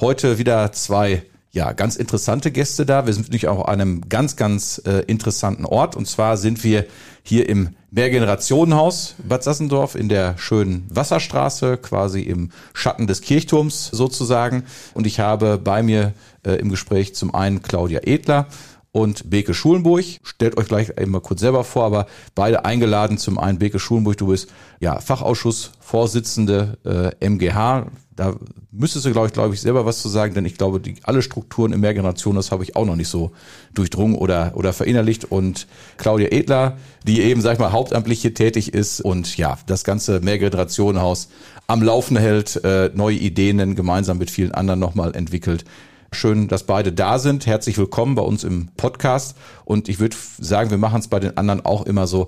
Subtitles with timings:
[0.00, 1.22] heute wieder zwei
[1.52, 3.06] ja, ganz interessante Gäste da.
[3.06, 5.96] Wir sind natürlich auch an einem ganz, ganz äh, interessanten Ort.
[5.96, 6.86] Und zwar sind wir
[7.24, 14.62] hier im Mehrgenerationenhaus Bad Sassendorf in der schönen Wasserstraße, quasi im Schatten des Kirchturms sozusagen.
[14.94, 16.12] Und ich habe bei mir
[16.46, 18.46] äh, im Gespräch zum einen Claudia Edler
[18.92, 20.04] und Beke Schulenburg.
[20.22, 23.18] Stellt euch gleich einmal kurz selber vor, aber beide eingeladen.
[23.18, 26.78] Zum einen Beke Schulenburg, du bist ja Fachausschussvorsitzende
[27.20, 28.36] äh, MGH da
[28.72, 31.22] müsstest du, glaube ich, glaube ich, selber was zu sagen, denn ich glaube, die alle
[31.22, 33.32] Strukturen in Mehrgeneration, das habe ich auch noch nicht so
[33.74, 35.24] durchdrungen oder, oder verinnerlicht.
[35.24, 39.84] Und Claudia Edler, die eben, sag ich mal, hauptamtlich hier tätig ist und ja, das
[39.84, 41.28] ganze Mehrgenerationenhaus
[41.66, 45.64] am Laufen hält, äh, neue Ideen gemeinsam mit vielen anderen nochmal entwickelt.
[46.12, 47.46] Schön, dass beide da sind.
[47.46, 49.36] Herzlich willkommen bei uns im Podcast.
[49.64, 52.26] Und ich würde sagen, wir machen es bei den anderen auch immer so,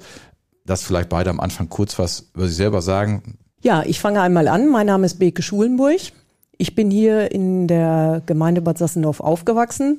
[0.65, 3.39] dass vielleicht beide am Anfang kurz was über sich selber sagen.
[3.61, 4.69] Ja, ich fange einmal an.
[4.71, 6.13] Mein Name ist Beke Schulenburg.
[6.63, 9.99] Ich bin hier in der Gemeinde Bad Sassendorf aufgewachsen,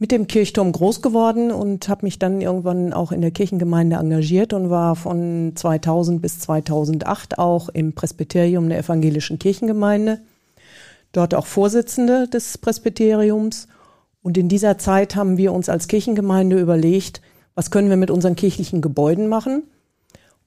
[0.00, 4.52] mit dem Kirchturm groß geworden und habe mich dann irgendwann auch in der Kirchengemeinde engagiert
[4.52, 10.18] und war von 2000 bis 2008 auch im Presbyterium der evangelischen Kirchengemeinde.
[11.12, 13.68] Dort auch Vorsitzende des Presbyteriums.
[14.24, 17.20] Und in dieser Zeit haben wir uns als Kirchengemeinde überlegt,
[17.54, 19.62] was können wir mit unseren kirchlichen Gebäuden machen?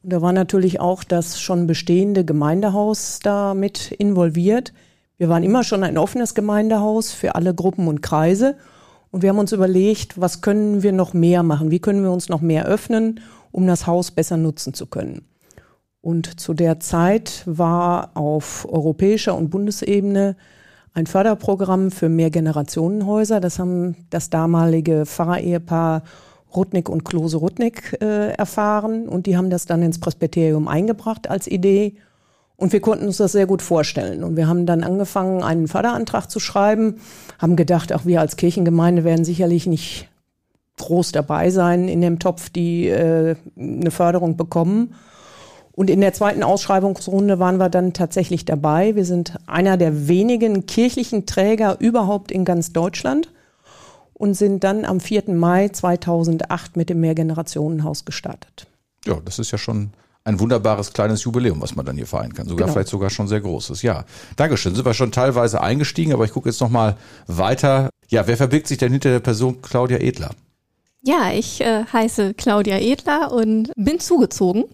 [0.03, 4.73] Und da war natürlich auch das schon bestehende Gemeindehaus da mit involviert.
[5.19, 8.55] Wir waren immer schon ein offenes Gemeindehaus für alle Gruppen und Kreise.
[9.11, 11.71] Und wir haben uns überlegt, was können wir noch mehr machen?
[11.71, 13.19] Wie können wir uns noch mehr öffnen,
[13.52, 15.27] um das Haus besser nutzen zu können?
[15.99, 20.37] Und zu der Zeit war auf europäischer und Bundesebene
[20.93, 23.41] ein Förderprogramm für Mehrgenerationenhäuser.
[23.41, 26.03] Das haben das damalige Pfarrerehepaar
[26.55, 31.45] Rudnick und Klose Rudnick äh, erfahren und die haben das dann ins Presbyterium eingebracht als
[31.45, 31.97] Idee
[32.59, 36.30] und wir konnten uns das sehr gut vorstellen und wir haben dann angefangen, einen Förderantrag
[36.30, 36.99] zu schreiben,
[37.39, 40.09] haben gedacht, auch wir als Kirchengemeinde werden sicherlich nicht
[40.77, 44.93] groß dabei sein in dem Topf, die äh, eine Förderung bekommen.
[45.71, 48.95] Und in der zweiten Ausschreibungsrunde waren wir dann tatsächlich dabei.
[48.95, 53.31] Wir sind einer der wenigen kirchlichen Träger überhaupt in ganz Deutschland
[54.14, 55.30] und sind dann am 4.
[55.30, 58.67] Mai 2008 mit dem Mehrgenerationenhaus gestartet.
[59.05, 59.91] Ja, das ist ja schon
[60.23, 62.47] ein wunderbares kleines Jubiläum, was man dann hier feiern kann.
[62.47, 62.73] Sogar genau.
[62.73, 63.81] vielleicht sogar schon sehr großes.
[63.81, 64.75] Ja, Dankeschön.
[64.75, 66.97] Sind wir schon teilweise eingestiegen, aber ich gucke jetzt noch mal
[67.27, 67.89] weiter.
[68.09, 70.31] Ja, wer verbirgt sich denn hinter der Person Claudia Edler?
[71.02, 74.65] Ja, ich äh, heiße Claudia Edler und bin zugezogen,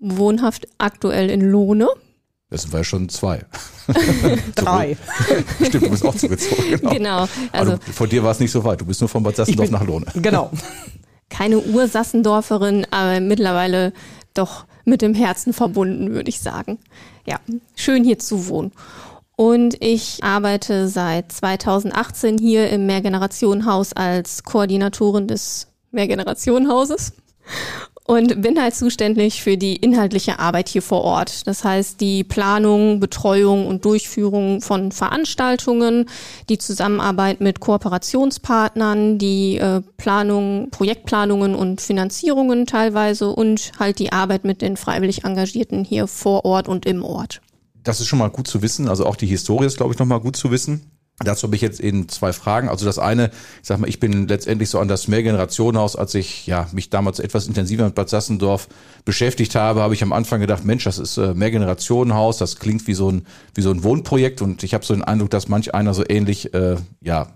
[0.00, 1.88] wohnhaft aktuell in Lohne
[2.50, 3.44] das sind wir schon zwei.
[4.54, 4.96] Drei.
[5.66, 6.64] Stimmt, du bist auch zugezogen.
[6.70, 6.88] Genau.
[6.90, 8.80] genau also Aber von dir war es nicht so weit.
[8.80, 10.06] Du bist nur von Bad Sassendorf nach Lohne.
[10.14, 10.50] Genau.
[11.28, 13.92] Keine Ursassendorferin, aber mittlerweile
[14.32, 16.78] doch mit dem Herzen verbunden, würde ich sagen.
[17.26, 17.38] Ja,
[17.76, 18.72] schön hier zu wohnen.
[19.36, 27.12] Und ich arbeite seit 2018 hier im Mehrgenerationenhaus als Koordinatorin des Mehrgenerationenhauses
[28.08, 31.46] und bin halt zuständig für die inhaltliche Arbeit hier vor Ort.
[31.46, 36.06] Das heißt, die Planung, Betreuung und Durchführung von Veranstaltungen,
[36.48, 44.42] die Zusammenarbeit mit Kooperationspartnern, die äh, Planung, Projektplanungen und Finanzierungen teilweise und halt die Arbeit
[44.42, 47.42] mit den freiwillig Engagierten hier vor Ort und im Ort.
[47.84, 48.88] Das ist schon mal gut zu wissen.
[48.88, 50.97] Also auch die Historie ist, glaube ich, noch mal gut zu wissen.
[51.20, 52.68] Dazu habe ich jetzt eben zwei Fragen.
[52.68, 53.30] Also das eine,
[53.60, 57.18] ich sag mal, ich bin letztendlich so an das Mehrgenerationenhaus, als ich ja mich damals
[57.18, 58.68] etwas intensiver mit Bad Sassendorf
[59.04, 62.94] beschäftigt habe, habe ich am Anfang gedacht, Mensch, das ist äh, Mehrgenerationenhaus, das klingt wie
[62.94, 65.92] so ein wie so ein Wohnprojekt und ich habe so den Eindruck, dass manch einer
[65.92, 67.32] so ähnlich äh, ja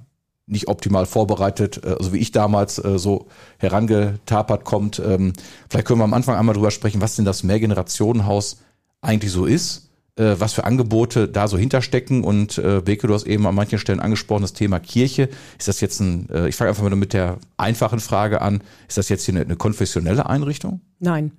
[0.46, 3.26] nicht optimal vorbereitet, äh, also wie ich damals äh, so
[3.58, 5.00] herangetapert kommt.
[5.04, 5.32] Ähm,
[5.68, 8.58] vielleicht können wir am Anfang einmal drüber sprechen, was denn das Mehrgenerationenhaus
[9.00, 12.24] eigentlich so ist äh, was für Angebote da so hinterstecken.
[12.24, 15.28] Und äh, Beke, du hast eben an manchen Stellen angesprochen, das Thema Kirche.
[15.58, 18.98] Ist das jetzt ein, äh, ich fange einfach mal mit der einfachen Frage an, ist
[18.98, 20.80] das jetzt hier eine, eine konfessionelle Einrichtung?
[20.98, 21.32] Nein.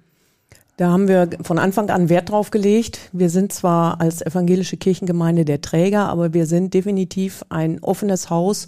[0.77, 3.11] Da haben wir von Anfang an Wert drauf gelegt.
[3.11, 8.67] Wir sind zwar als evangelische Kirchengemeinde der Träger, aber wir sind definitiv ein offenes Haus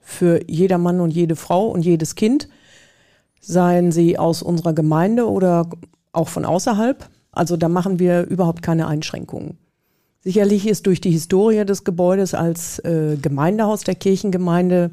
[0.00, 2.48] für jeder Mann und jede Frau und jedes Kind,
[3.40, 5.68] seien sie aus unserer Gemeinde oder
[6.12, 7.08] auch von außerhalb.
[7.32, 9.58] Also da machen wir überhaupt keine Einschränkungen.
[10.22, 14.90] Sicherlich ist durch die Historie des Gebäudes als äh, Gemeindehaus der Kirchengemeinde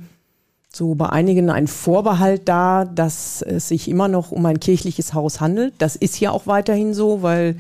[0.74, 5.42] so bei einigen ein Vorbehalt da, dass es sich immer noch um ein kirchliches Haus
[5.42, 5.74] handelt.
[5.80, 7.58] Das ist ja auch weiterhin so, weil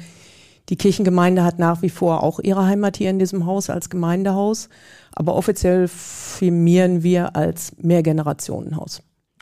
[0.69, 4.69] die Kirchengemeinde hat nach wie vor auch ihre Heimat hier in diesem Haus als Gemeindehaus.
[5.13, 9.01] Aber offiziell firmieren wir als Mehrgenerationenhaus.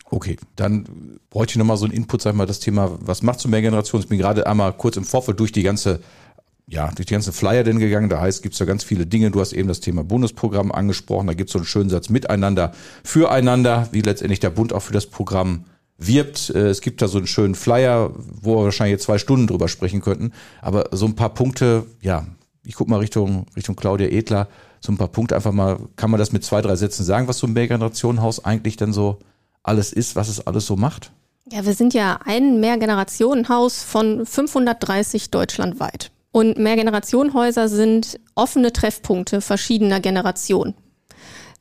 [0.09, 3.39] Okay, dann bräuchte ich nochmal so einen Input, sag ich mal, das Thema, was macht
[3.39, 4.03] so Mehrgenerationen?
[4.03, 6.01] Ich bin gerade einmal kurz im Vorfeld durch die ganze
[6.67, 8.09] ja, durch die ganzen Flyer denn gegangen.
[8.09, 9.31] Da heißt, gibt's da ganz viele Dinge.
[9.31, 11.27] Du hast eben das Thema Bundesprogramm angesprochen.
[11.27, 12.71] Da gibt's so einen schönen Satz miteinander,
[13.03, 15.65] füreinander, wie letztendlich der Bund auch für das Programm
[15.97, 16.49] wirbt.
[16.49, 20.01] Äh, es gibt da so einen schönen Flyer, wo wir wahrscheinlich zwei Stunden drüber sprechen
[20.01, 20.31] könnten.
[20.61, 22.25] Aber so ein paar Punkte, ja,
[22.63, 24.47] ich guck mal Richtung, Richtung Claudia Edler,
[24.79, 27.37] so ein paar Punkte einfach mal, kann man das mit zwei, drei Sätzen sagen, was
[27.37, 29.19] so ein Mehrgenerationenhaus eigentlich denn so
[29.67, 31.11] alles ist, was es alles so macht?
[31.51, 36.11] Ja, wir sind ja ein Mehrgenerationenhaus von 530 deutschlandweit.
[36.31, 40.73] Und Mehrgenerationenhäuser sind offene Treffpunkte verschiedener Generationen.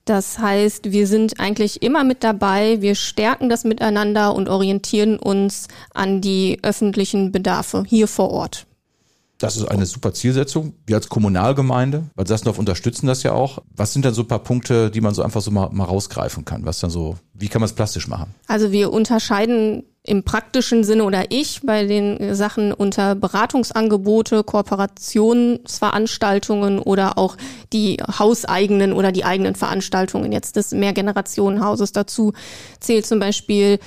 [0.05, 5.69] Das heißt, wir sind eigentlich immer mit dabei, wir stärken das miteinander und orientieren uns
[5.95, 8.67] an die öffentlichen Bedarfe hier vor Ort.
[9.39, 10.75] Das ist eine super Zielsetzung.
[10.87, 13.59] Wir als Kommunalgemeinde, weil Sassendorf unterstützen das ja auch.
[13.75, 16.45] Was sind dann so ein paar Punkte, die man so einfach so mal, mal rausgreifen
[16.45, 16.65] kann?
[16.65, 18.35] Was dann so, wie kann man es plastisch machen?
[18.47, 27.17] Also wir unterscheiden im praktischen Sinne oder ich bei den Sachen unter Beratungsangebote, Kooperationsveranstaltungen oder
[27.17, 27.39] auch
[27.73, 32.35] die hauseigenen oder die eigenen Veranstaltungen jetzt des Mehrgenerationenhauses dazu
[32.81, 33.79] zählt zum Beispiel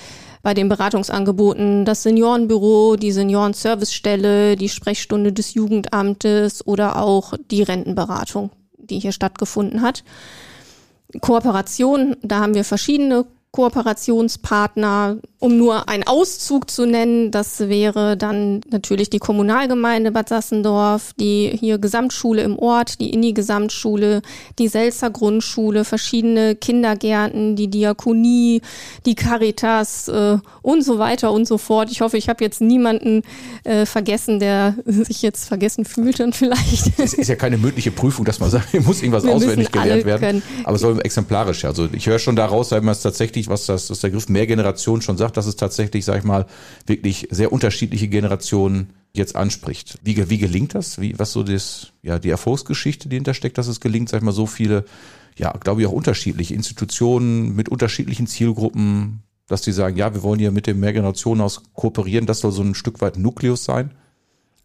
[0.47, 8.51] bei den Beratungsangeboten das Seniorenbüro, die Seniorenservicestelle, die Sprechstunde des Jugendamtes oder auch die Rentenberatung,
[8.77, 10.05] die hier stattgefunden hat.
[11.19, 13.25] Kooperation, da haben wir verschiedene
[13.57, 21.13] Kooperationspartner, um nur einen Auszug zu nennen, das wäre dann natürlich die Kommunalgemeinde Bad Sassendorf,
[21.19, 24.21] die hier Gesamtschule im Ort, die Inni-Gesamtschule,
[24.59, 28.61] die Selzer Grundschule, verschiedene Kindergärten, die Diakonie,
[29.07, 31.89] die Caritas äh, und so weiter und so fort.
[31.91, 33.23] Ich hoffe, ich habe jetzt niemanden
[33.63, 36.99] äh, vergessen, der sich jetzt vergessen fühlt und vielleicht.
[36.99, 40.05] Es ist ja keine mündliche Prüfung, dass man sagt, hier muss irgendwas Wir auswendig gelernt
[40.05, 40.21] werden.
[40.21, 40.43] Können.
[40.63, 41.65] Aber es soll exemplarisch.
[41.65, 45.01] Also ich höre schon daraus, weil man es tatsächlich, was das, was der Griff Mehrgeneration
[45.01, 46.45] schon sagt, dass es tatsächlich, sag ich mal,
[46.85, 49.97] wirklich sehr unterschiedliche Generationen jetzt anspricht.
[50.03, 50.99] Wie, wie gelingt das?
[51.01, 54.31] Wie, was so das, ja, die Erfolgsgeschichte, die hintersteckt, dass es gelingt, sag ich mal,
[54.31, 54.85] so viele,
[55.35, 60.39] ja, glaube ich, auch unterschiedliche Institutionen mit unterschiedlichen Zielgruppen, dass die sagen, ja, wir wollen
[60.39, 63.91] hier mit dem Mehrgenerationenhaus kooperieren, das soll so ein Stück weit Nukleus sein?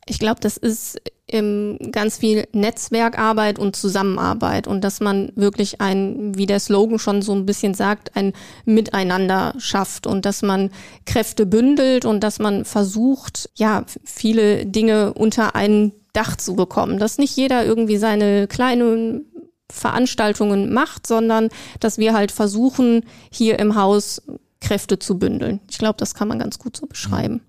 [0.06, 6.36] Ich glaube, das ist ähm, ganz viel Netzwerkarbeit und Zusammenarbeit und dass man wirklich ein,
[6.36, 8.32] wie der Slogan schon so ein bisschen sagt, ein
[8.64, 10.70] Miteinander schafft und dass man
[11.06, 16.98] Kräfte bündelt und dass man versucht, ja, viele Dinge unter ein Dach zu bekommen.
[16.98, 19.24] Dass nicht jeder irgendwie seine kleinen
[19.70, 21.48] Veranstaltungen macht, sondern
[21.80, 24.20] dass wir halt versuchen, hier im Haus
[24.60, 25.60] Kräfte zu bündeln.
[25.70, 27.40] Ich glaube, das kann man ganz gut so beschreiben.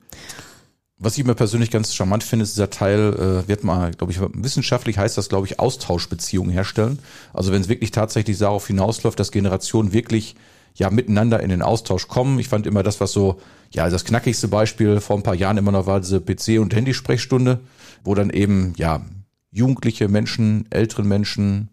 [1.04, 4.20] Was ich mir persönlich ganz charmant finde, ist dieser Teil, äh, wird mal, glaube ich,
[4.22, 6.98] wissenschaftlich heißt das, glaube ich, Austauschbeziehungen herstellen.
[7.34, 10.36] Also wenn es wirklich tatsächlich darauf hinausläuft, dass Generationen wirklich
[10.76, 12.40] ja miteinander in den Austausch kommen.
[12.40, 13.42] Ich fand immer das, was so,
[13.72, 17.60] ja, das knackigste Beispiel vor ein paar Jahren immer noch war, diese PC- und Handysprechstunde,
[18.06, 19.06] wo dann eben, ja,
[19.52, 21.68] jugendliche Menschen, älteren Menschen,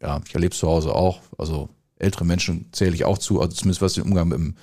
[0.00, 1.68] ja, ich erlebe zu Hause auch, also
[1.98, 4.54] ältere Menschen zähle ich auch zu, also zumindest was den Umgang mit dem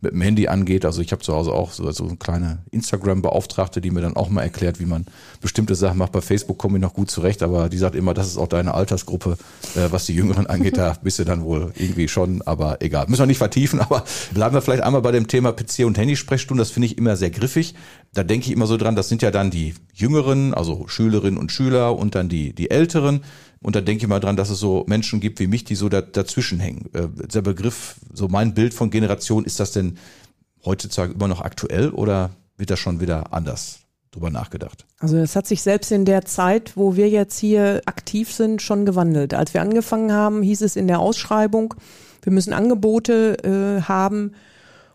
[0.00, 0.84] mit dem Handy angeht.
[0.84, 4.28] Also ich habe zu Hause auch so, so eine kleine Instagram-Beauftragte, die mir dann auch
[4.28, 5.06] mal erklärt, wie man
[5.40, 6.12] bestimmte Sachen macht.
[6.12, 8.74] Bei Facebook komme ich noch gut zurecht, aber die sagt immer, das ist auch deine
[8.74, 9.36] Altersgruppe,
[9.74, 10.76] äh, was die Jüngeren angeht.
[10.76, 13.06] Da bist du dann wohl irgendwie schon, aber egal.
[13.08, 16.58] Müssen wir nicht vertiefen, aber bleiben wir vielleicht einmal bei dem Thema PC- und Handysprechstunden.
[16.58, 17.74] Das finde ich immer sehr griffig.
[18.18, 21.52] Da denke ich immer so dran, das sind ja dann die Jüngeren, also Schülerinnen und
[21.52, 23.22] Schüler und dann die, die Älteren.
[23.62, 25.88] Und da denke ich mal dran, dass es so Menschen gibt wie mich, die so
[25.88, 26.90] da, dazwischen hängen.
[26.94, 29.98] Äh, der Begriff, so mein Bild von Generation, ist das denn
[30.64, 34.84] heutzutage immer noch aktuell oder wird das schon wieder anders drüber nachgedacht?
[34.98, 38.84] Also es hat sich selbst in der Zeit, wo wir jetzt hier aktiv sind, schon
[38.84, 39.32] gewandelt.
[39.32, 41.74] Als wir angefangen haben, hieß es in der Ausschreibung,
[42.22, 44.32] wir müssen Angebote äh, haben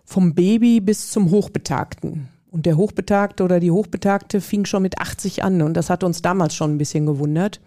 [0.03, 2.32] vom Baby bis zum Hochbetagten.
[2.53, 6.21] Und der Hochbetagte oder die Hochbetagte fing schon mit 80 an und das hat uns
[6.21, 7.59] damals schon ein bisschen gewundert.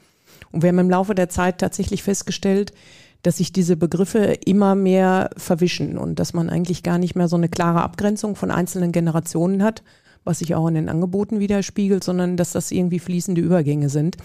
[0.53, 2.73] Und wir haben im Laufe der Zeit tatsächlich festgestellt,
[3.23, 7.35] dass sich diese Begriffe immer mehr verwischen und dass man eigentlich gar nicht mehr so
[7.35, 9.83] eine klare Abgrenzung von einzelnen Generationen hat,
[10.23, 14.19] was sich auch in den Angeboten widerspiegelt, sondern dass das irgendwie fließende Übergänge sind.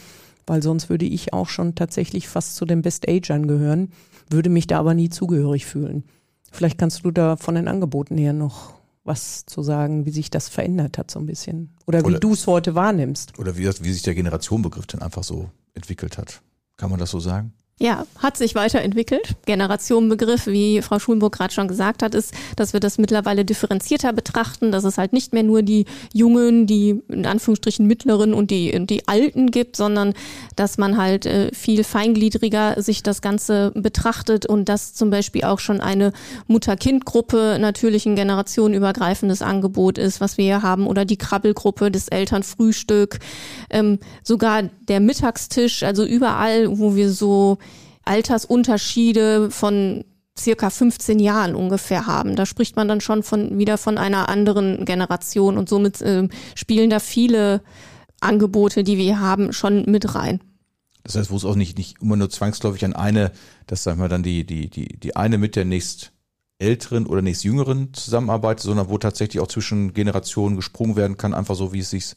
[0.45, 3.89] Weil sonst würde ich auch schon tatsächlich fast zu den Best-Agern gehören,
[4.29, 6.03] würde mich da aber nie zugehörig fühlen.
[6.51, 8.80] Vielleicht kannst du da von den Angeboten her noch
[9.11, 11.75] was zu sagen, wie sich das verändert hat so ein bisschen.
[11.85, 13.37] Oder wie du es heute wahrnimmst.
[13.37, 16.41] Oder wie, das, wie sich der Generationenbegriff dann einfach so entwickelt hat.
[16.77, 17.53] Kann man das so sagen?
[17.81, 19.37] Ja, hat sich weiterentwickelt.
[19.47, 24.71] Generationenbegriff, wie Frau Schulenburg gerade schon gesagt hat, ist, dass wir das mittlerweile differenzierter betrachten,
[24.71, 29.07] dass es halt nicht mehr nur die Jungen, die in Anführungsstrichen Mittleren und die, die
[29.07, 30.13] Alten gibt, sondern
[30.55, 35.57] dass man halt äh, viel feingliedriger sich das Ganze betrachtet und dass zum Beispiel auch
[35.57, 36.13] schon eine
[36.45, 43.17] Mutter-Kind-Gruppe natürlich ein generationenübergreifendes Angebot ist, was wir hier haben, oder die Krabbelgruppe, das Elternfrühstück,
[43.71, 47.57] ähm, sogar der Mittagstisch, also überall, wo wir so
[48.03, 50.03] Altersunterschiede von
[50.37, 52.35] circa 15 Jahren ungefähr haben.
[52.35, 56.89] Da spricht man dann schon von wieder von einer anderen Generation und somit äh, spielen
[56.89, 57.61] da viele
[58.21, 60.39] Angebote, die wir haben, schon mit rein.
[61.03, 63.31] Das heißt, wo es auch nicht, nicht immer nur zwangsläufig an eine,
[63.67, 66.11] dass sagen wir dann die, die, die, die eine mit der nächst
[66.59, 71.55] älteren oder nächst jüngeren zusammenarbeitet, sondern wo tatsächlich auch zwischen Generationen gesprungen werden kann, einfach
[71.55, 72.15] so, wie es sich,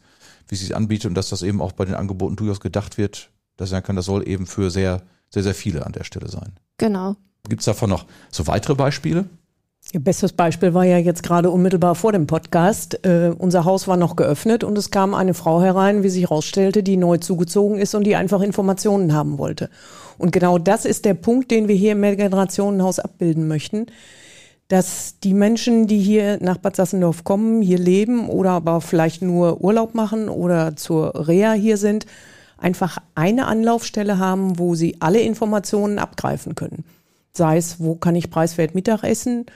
[0.48, 3.30] wie es sich anbietet und dass das eben auch bei den Angeboten durchaus gedacht wird,
[3.56, 5.02] dass er kann, das soll eben für sehr
[5.34, 6.52] sehr, sehr viele an der Stelle sein.
[6.78, 7.16] Genau.
[7.48, 9.26] Gibt es davon noch so weitere Beispiele?
[9.92, 13.04] Ihr bestes Beispiel war ja jetzt gerade unmittelbar vor dem Podcast.
[13.04, 16.82] Äh, unser Haus war noch geöffnet und es kam eine Frau herein, wie sich herausstellte,
[16.82, 19.68] die neu zugezogen ist und die einfach Informationen haben wollte.
[20.16, 23.86] Und genau das ist der Punkt, den wir hier im Mehrgenerationenhaus abbilden möchten,
[24.68, 29.60] dass die Menschen, die hier nach Bad Sassendorf kommen, hier leben oder aber vielleicht nur
[29.60, 32.06] Urlaub machen oder zur Reha hier sind,
[32.64, 36.85] einfach eine Anlaufstelle haben, wo sie alle Informationen abgreifen können.
[37.33, 39.47] Sei es, wo kann ich preiswert Mittagessen,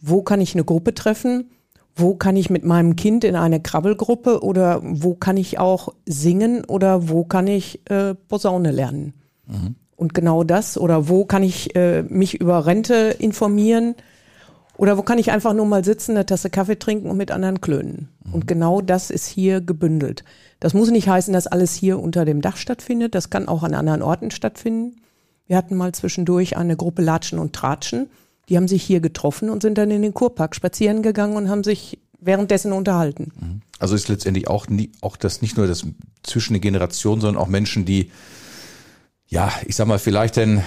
[0.00, 1.50] wo kann ich eine Gruppe treffen,
[1.96, 6.64] wo kann ich mit meinem Kind in eine Krabbelgruppe oder wo kann ich auch singen
[6.64, 9.14] oder wo kann ich äh, Posaune lernen.
[9.46, 9.76] Mhm.
[9.96, 13.94] Und genau das oder wo kann ich äh, mich über Rente informieren
[14.80, 17.60] oder wo kann ich einfach nur mal sitzen, eine Tasse Kaffee trinken und mit anderen
[17.60, 18.08] klönen.
[18.24, 18.32] Mhm.
[18.32, 20.24] Und genau das ist hier gebündelt.
[20.58, 23.14] Das muss nicht heißen, dass alles hier unter dem Dach stattfindet.
[23.14, 24.96] Das kann auch an anderen Orten stattfinden.
[25.46, 28.08] Wir hatten mal zwischendurch eine Gruppe Latschen und Tratschen.
[28.48, 31.62] Die haben sich hier getroffen und sind dann in den Kurpark spazieren gegangen und haben
[31.62, 33.32] sich währenddessen unterhalten.
[33.38, 33.60] Mhm.
[33.78, 35.84] Also ist letztendlich auch, nie, auch das nicht nur das
[36.22, 38.10] zwischen den Generationen, sondern auch Menschen, die,
[39.28, 40.62] ja, ich sag mal, vielleicht denn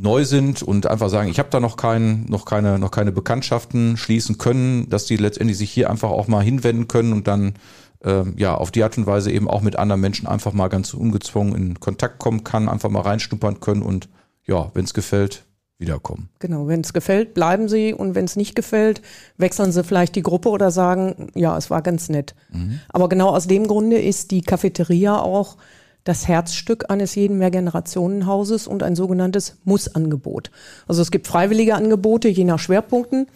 [0.00, 3.96] neu sind und einfach sagen, ich habe da noch kein, noch keine, noch keine Bekanntschaften
[3.96, 7.54] schließen können, dass die letztendlich sich hier einfach auch mal hinwenden können und dann
[8.04, 10.94] ähm, ja, auf die Art und Weise eben auch mit anderen Menschen einfach mal ganz
[10.94, 14.08] ungezwungen in Kontakt kommen kann, einfach mal reinschnuppern können und
[14.46, 15.44] ja, wenn es gefällt,
[15.78, 16.28] wiederkommen.
[16.38, 19.02] Genau, wenn es gefällt, bleiben sie und wenn es nicht gefällt,
[19.36, 22.34] wechseln sie vielleicht die Gruppe oder sagen, ja, es war ganz nett.
[22.50, 22.80] Mhm.
[22.88, 25.56] Aber genau aus dem Grunde ist die Cafeteria auch
[26.08, 30.50] das Herzstück eines jeden Mehrgenerationenhauses und ein sogenanntes Muss-Angebot.
[30.86, 33.26] Also es gibt freiwillige Angebote je nach Schwerpunkten.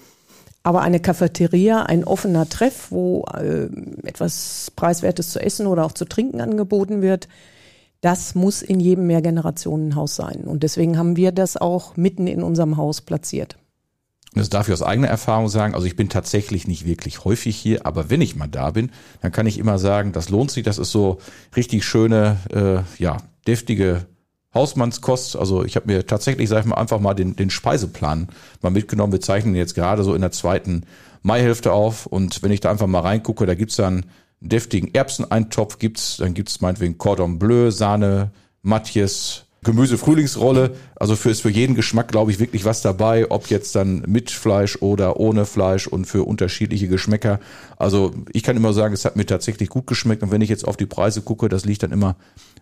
[0.65, 3.69] Aber eine Cafeteria, ein offener Treff, wo äh,
[4.05, 7.27] etwas Preiswertes zu essen oder auch zu trinken angeboten wird,
[8.01, 10.43] das muss in jedem Mehrgenerationenhaus sein.
[10.45, 13.57] Und deswegen haben wir das auch mitten in unserem Haus platziert.
[14.35, 15.75] Das darf ich aus eigener Erfahrung sagen.
[15.75, 19.31] Also ich bin tatsächlich nicht wirklich häufig hier, aber wenn ich mal da bin, dann
[19.31, 20.63] kann ich immer sagen, das lohnt sich.
[20.63, 21.19] Das ist so
[21.55, 24.07] richtig schöne, äh, ja, deftige
[24.55, 25.37] Hausmannskost.
[25.37, 28.29] Also ich habe mir tatsächlich, sag ich mal, einfach mal den, den Speiseplan
[28.63, 29.13] mal mitgenommen.
[29.13, 30.87] Wir zeichnen jetzt gerade so in der zweiten
[31.23, 32.07] Maihälfte auf.
[32.07, 34.05] Und wenn ich da einfach mal reingucke, da gibt's dann
[34.41, 38.31] einen deftigen Erbseneintopf, gibt's, dann gibt's meinetwegen Cordon Bleu, Sahne,
[38.63, 40.75] Matjes, Gemüse-Frühlingsrolle.
[40.97, 44.31] Also für, ist für jeden Geschmack, glaube ich, wirklich was dabei, ob jetzt dann mit
[44.31, 47.39] Fleisch oder ohne Fleisch und für unterschiedliche Geschmäcker.
[47.77, 50.23] Also ich kann immer sagen, es hat mir tatsächlich gut geschmeckt.
[50.23, 52.17] Und wenn ich jetzt auf die Preise gucke, das liegt dann immer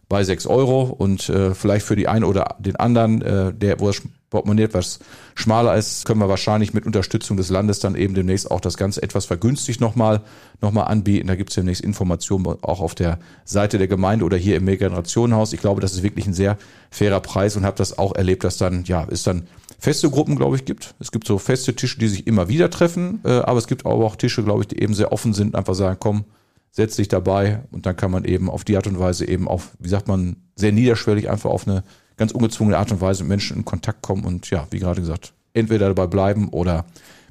[0.08, 3.86] bei sechs Euro und äh, vielleicht für die einen oder den anderen, äh, der, wo
[3.86, 5.00] das Portemonnaie etwas
[5.34, 9.02] schmaler ist, können wir wahrscheinlich mit Unterstützung des Landes dann eben demnächst auch das Ganze
[9.02, 10.22] etwas vergünstigt nochmal
[10.60, 11.26] noch mal anbieten.
[11.26, 15.52] Da gibt es demnächst Informationen auch auf der Seite der Gemeinde oder hier im Mehrgenerationenhaus.
[15.52, 16.56] Ich glaube, das ist wirklich ein sehr
[16.90, 19.48] fairer Preis und habe das auch erlebt, dass dann, ja, es dann
[19.80, 20.94] feste Gruppen, glaube ich, gibt.
[21.00, 24.04] Es gibt so feste Tische, die sich immer wieder treffen, äh, aber es gibt aber
[24.04, 26.24] auch Tische, glaube ich, die eben sehr offen sind, einfach sagen, komm,
[26.70, 29.70] setzt sich dabei und dann kann man eben auf die Art und Weise eben auf,
[29.80, 31.82] wie sagt man, sehr niederschwellig einfach auf eine
[32.20, 35.32] ganz ungezwungene Art und Weise mit Menschen in Kontakt kommen und ja, wie gerade gesagt,
[35.54, 36.84] entweder dabei bleiben oder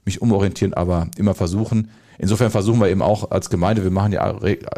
[0.04, 1.92] mich umorientieren, aber immer versuchen.
[2.18, 4.36] Insofern versuchen wir eben auch als Gemeinde, wir machen ja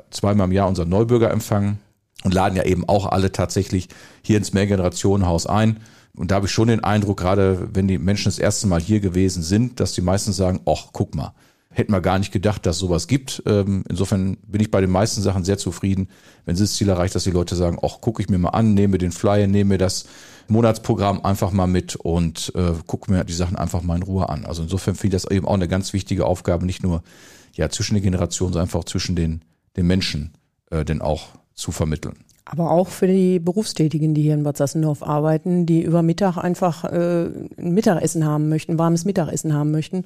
[0.09, 1.77] zweimal im Jahr unseren Neubürgerempfang
[2.25, 3.87] und laden ja eben auch alle tatsächlich
[4.21, 5.79] hier ins Mehrgenerationenhaus ein.
[6.13, 8.99] Und da habe ich schon den Eindruck, gerade wenn die Menschen das erste Mal hier
[8.99, 11.33] gewesen sind, dass die meisten sagen, ach, guck mal,
[11.71, 13.41] hätten wir gar nicht gedacht, dass sowas gibt.
[13.45, 16.09] Ähm, insofern bin ich bei den meisten Sachen sehr zufrieden,
[16.45, 18.73] wenn sie das Ziel erreicht, dass die Leute sagen, ach, gucke ich mir mal an,
[18.73, 20.05] nehme den Flyer, nehme das
[20.49, 24.45] Monatsprogramm einfach mal mit und äh, gucke mir die Sachen einfach mal in Ruhe an.
[24.45, 27.03] Also insofern finde ich das eben auch eine ganz wichtige Aufgabe, nicht nur
[27.53, 29.41] ja zwischen den Generationen, sondern einfach auch zwischen den,
[29.77, 30.33] den Menschen
[30.71, 32.17] äh, denn auch zu vermitteln.
[32.43, 36.83] Aber auch für die Berufstätigen, die hier in Bad Sassendorf arbeiten, die über Mittag einfach
[36.83, 40.03] äh, ein Mittagessen haben möchten, warmes Mittagessen haben möchten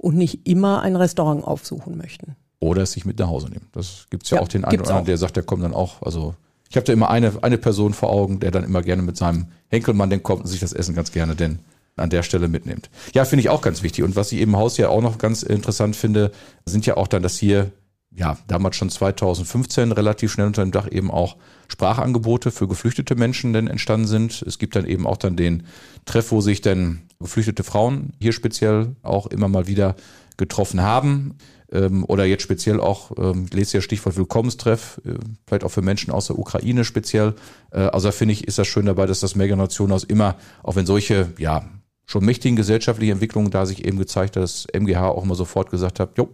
[0.00, 2.36] und nicht immer ein Restaurant aufsuchen möchten.
[2.58, 3.68] Oder es sich mit nach Hause nehmen.
[3.72, 6.02] Das gibt's ja, ja auch den einen oder anderen, der sagt, der kommt dann auch.
[6.02, 6.34] Also
[6.68, 9.46] ich habe da immer eine, eine Person vor Augen, der dann immer gerne mit seinem
[9.68, 11.58] Henkelmann den kommt und sich das Essen ganz gerne denn
[11.96, 12.88] an der Stelle mitnimmt.
[13.12, 14.04] Ja, finde ich auch ganz wichtig.
[14.04, 16.32] Und was ich im Haus ja auch noch ganz interessant finde,
[16.64, 17.72] sind ja auch dann, dass hier,
[18.10, 21.36] ja, damals schon 2015 relativ schnell unter dem Dach eben auch
[21.68, 24.42] Sprachangebote für geflüchtete Menschen denn entstanden sind.
[24.46, 25.64] Es gibt dann eben auch dann den
[26.06, 29.96] Treff, wo sich dann geflüchtete Frauen hier speziell auch immer mal wieder
[30.36, 31.36] getroffen haben
[31.72, 35.14] ähm, oder jetzt speziell auch, ähm, ich lese ja Stichwort Willkommenstreff, äh,
[35.46, 37.34] vielleicht auch für Menschen aus der Ukraine speziell.
[37.70, 40.86] Äh, also da finde ich, ist das schön dabei, dass das Mehrgenerationenhaus immer, auch wenn
[40.86, 41.64] solche, ja,
[42.06, 46.00] schon mächtigen gesellschaftlichen Entwicklungen da sich eben gezeigt hat, dass MGH auch immer sofort gesagt
[46.00, 46.28] hat, jo,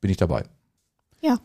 [0.00, 0.44] bin ich dabei.
[1.20, 1.38] Ja.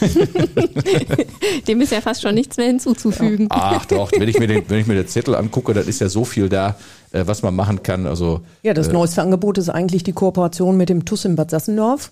[1.68, 3.48] Dem ist ja fast schon nichts mehr hinzuzufügen.
[3.50, 6.08] Ach doch, wenn ich mir den, wenn ich mir den Zettel angucke, dann ist ja
[6.08, 6.78] so viel da,
[7.12, 8.06] äh, was man machen kann.
[8.06, 11.50] Also ja, das äh, neueste Angebot ist eigentlich die Kooperation mit dem TUS in Bad
[11.50, 12.10] Sassendorf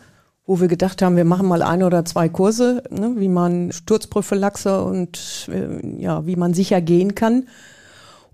[0.51, 4.83] wo wir gedacht haben, wir machen mal ein oder zwei Kurse, ne, wie man Sturzprophylaxe
[4.83, 7.47] und äh, ja, wie man sicher gehen kann.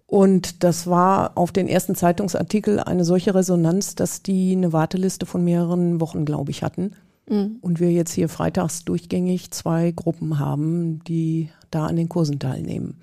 [0.06, 5.44] Und das war auf den ersten Zeitungsartikel eine solche Resonanz, dass die eine Warteliste von
[5.44, 6.92] mehreren Wochen, glaube ich, hatten.
[7.28, 7.58] Mhm.
[7.60, 12.98] Und wir jetzt hier freitags durchgängig zwei Gruppen haben, die da an den Kursen teilnehmen.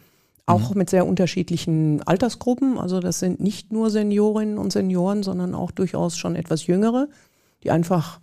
[0.45, 0.79] Auch mhm.
[0.79, 2.77] mit sehr unterschiedlichen Altersgruppen.
[2.77, 7.07] Also das sind nicht nur Seniorinnen und Senioren, sondern auch durchaus schon etwas jüngere,
[7.63, 8.19] die einfach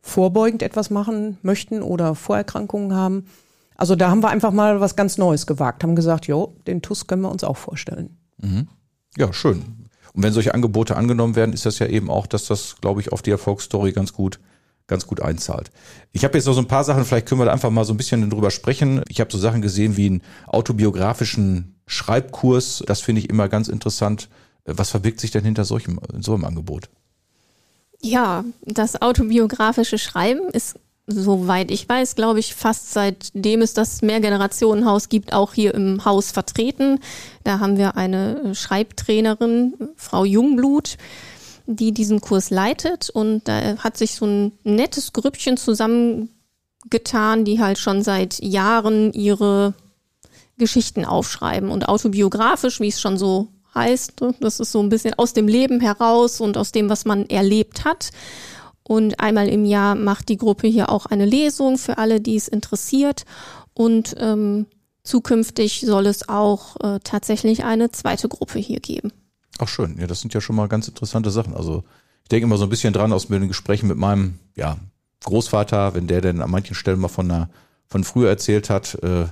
[0.00, 3.26] vorbeugend etwas machen möchten oder Vorerkrankungen haben.
[3.76, 7.06] Also da haben wir einfach mal was ganz Neues gewagt, haben gesagt, jo, den TUS
[7.06, 8.16] können wir uns auch vorstellen.
[8.38, 8.68] Mhm.
[9.16, 9.62] Ja, schön.
[10.12, 13.10] Und wenn solche Angebote angenommen werden, ist das ja eben auch, dass das, glaube ich,
[13.10, 14.38] auf die Erfolgsstory ganz gut
[14.86, 15.70] ganz gut einzahlt.
[16.12, 17.94] Ich habe jetzt noch so ein paar Sachen, vielleicht können wir da einfach mal so
[17.94, 19.02] ein bisschen drüber sprechen.
[19.08, 24.28] Ich habe so Sachen gesehen wie einen autobiografischen Schreibkurs, das finde ich immer ganz interessant.
[24.66, 26.88] Was verbirgt sich denn hinter solchem, so einem Angebot?
[28.00, 35.08] Ja, das autobiografische Schreiben ist, soweit ich weiß, glaube ich, fast seitdem es das Mehrgenerationenhaus
[35.08, 37.00] gibt, auch hier im Haus vertreten.
[37.44, 40.96] Da haben wir eine Schreibtrainerin, Frau Jungblut,
[41.66, 47.78] die diesen Kurs leitet und da hat sich so ein nettes Grüppchen zusammengetan, die halt
[47.78, 49.74] schon seit Jahren ihre
[50.58, 54.20] Geschichten aufschreiben und autobiografisch, wie es schon so heißt.
[54.20, 54.34] Ne?
[54.40, 57.84] Das ist so ein bisschen aus dem Leben heraus und aus dem, was man erlebt
[57.84, 58.10] hat.
[58.82, 62.48] Und einmal im Jahr macht die Gruppe hier auch eine Lesung für alle, die es
[62.48, 63.24] interessiert.
[63.72, 64.66] Und ähm,
[65.02, 69.12] zukünftig soll es auch äh, tatsächlich eine zweite Gruppe hier geben.
[69.58, 71.54] Ach schön, ja, das sind ja schon mal ganz interessante Sachen.
[71.54, 71.84] Also
[72.22, 74.76] ich denke immer so ein bisschen dran aus den Gesprächen mit meinem ja,
[75.24, 77.48] Großvater, wenn der denn an manchen Stellen mal von einer
[77.86, 79.26] von früher erzählt hat, äh,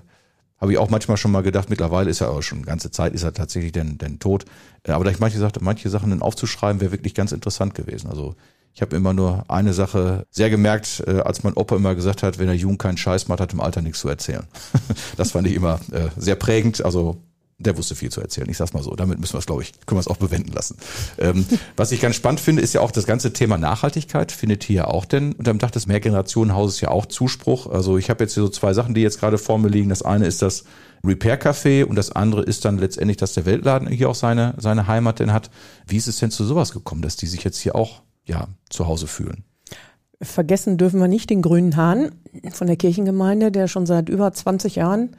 [0.59, 3.25] habe ich auch manchmal schon mal gedacht, mittlerweile ist er aber schon ganze Zeit ist
[3.25, 4.45] er tatsächlich denn, denn tot.
[4.85, 8.09] Äh, aber da ich manche, sagte, manche Sachen dann aufzuschreiben, wäre wirklich ganz interessant gewesen.
[8.09, 8.37] Also
[8.75, 12.39] ich habe immer nur eine Sache sehr gemerkt, äh, als mein Opa immer gesagt hat,
[12.39, 14.45] wenn er jung keinen Scheiß macht, hat im Alter nichts zu erzählen.
[15.17, 16.85] das fand ich immer äh, sehr prägend.
[16.85, 17.17] Also
[17.63, 18.49] der wusste viel zu erzählen.
[18.51, 18.95] Ich sag's mal so.
[18.95, 20.77] Damit müssen wir es, glaube ich, können wir es auch bewenden lassen.
[21.19, 21.47] Ähm,
[21.77, 24.33] was ich ganz spannend finde, ist ja auch das ganze Thema Nachhaltigkeit.
[24.33, 27.71] Findet hier auch denn unter dem Dach des Mehrgenerationenhauses ja auch Zuspruch.
[27.71, 29.89] Also ich habe jetzt hier so zwei Sachen, die jetzt gerade vor mir liegen.
[29.89, 30.65] Das eine ist das
[31.05, 34.87] Repair Café und das andere ist dann letztendlich, dass der Weltladen hier auch seine, seine
[34.87, 35.51] Heimat denn hat.
[35.87, 38.87] Wie ist es denn zu sowas gekommen, dass die sich jetzt hier auch, ja, zu
[38.87, 39.45] Hause fühlen?
[40.21, 42.13] Vergessen dürfen wir nicht den grünen Hahn
[42.53, 45.17] von der Kirchengemeinde, der schon seit über 20 Jahren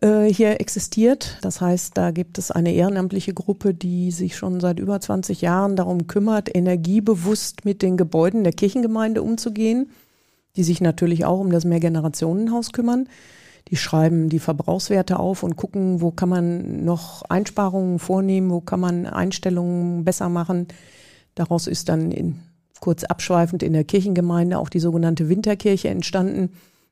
[0.00, 1.38] äh, hier existiert.
[1.42, 5.76] Das heißt, da gibt es eine ehrenamtliche Gruppe, die sich schon seit über 20 Jahren
[5.76, 9.90] darum kümmert, energiebewusst mit den Gebäuden der Kirchengemeinde umzugehen,
[10.56, 13.08] die sich natürlich auch um das Mehrgenerationenhaus kümmern.
[13.68, 18.80] Die schreiben die Verbrauchswerte auf und gucken, wo kann man noch Einsparungen vornehmen, wo kann
[18.80, 20.68] man Einstellungen besser machen.
[21.34, 22.40] Daraus ist dann in,
[22.80, 26.50] kurz abschweifend in der Kirchengemeinde auch die sogenannte Winterkirche entstanden,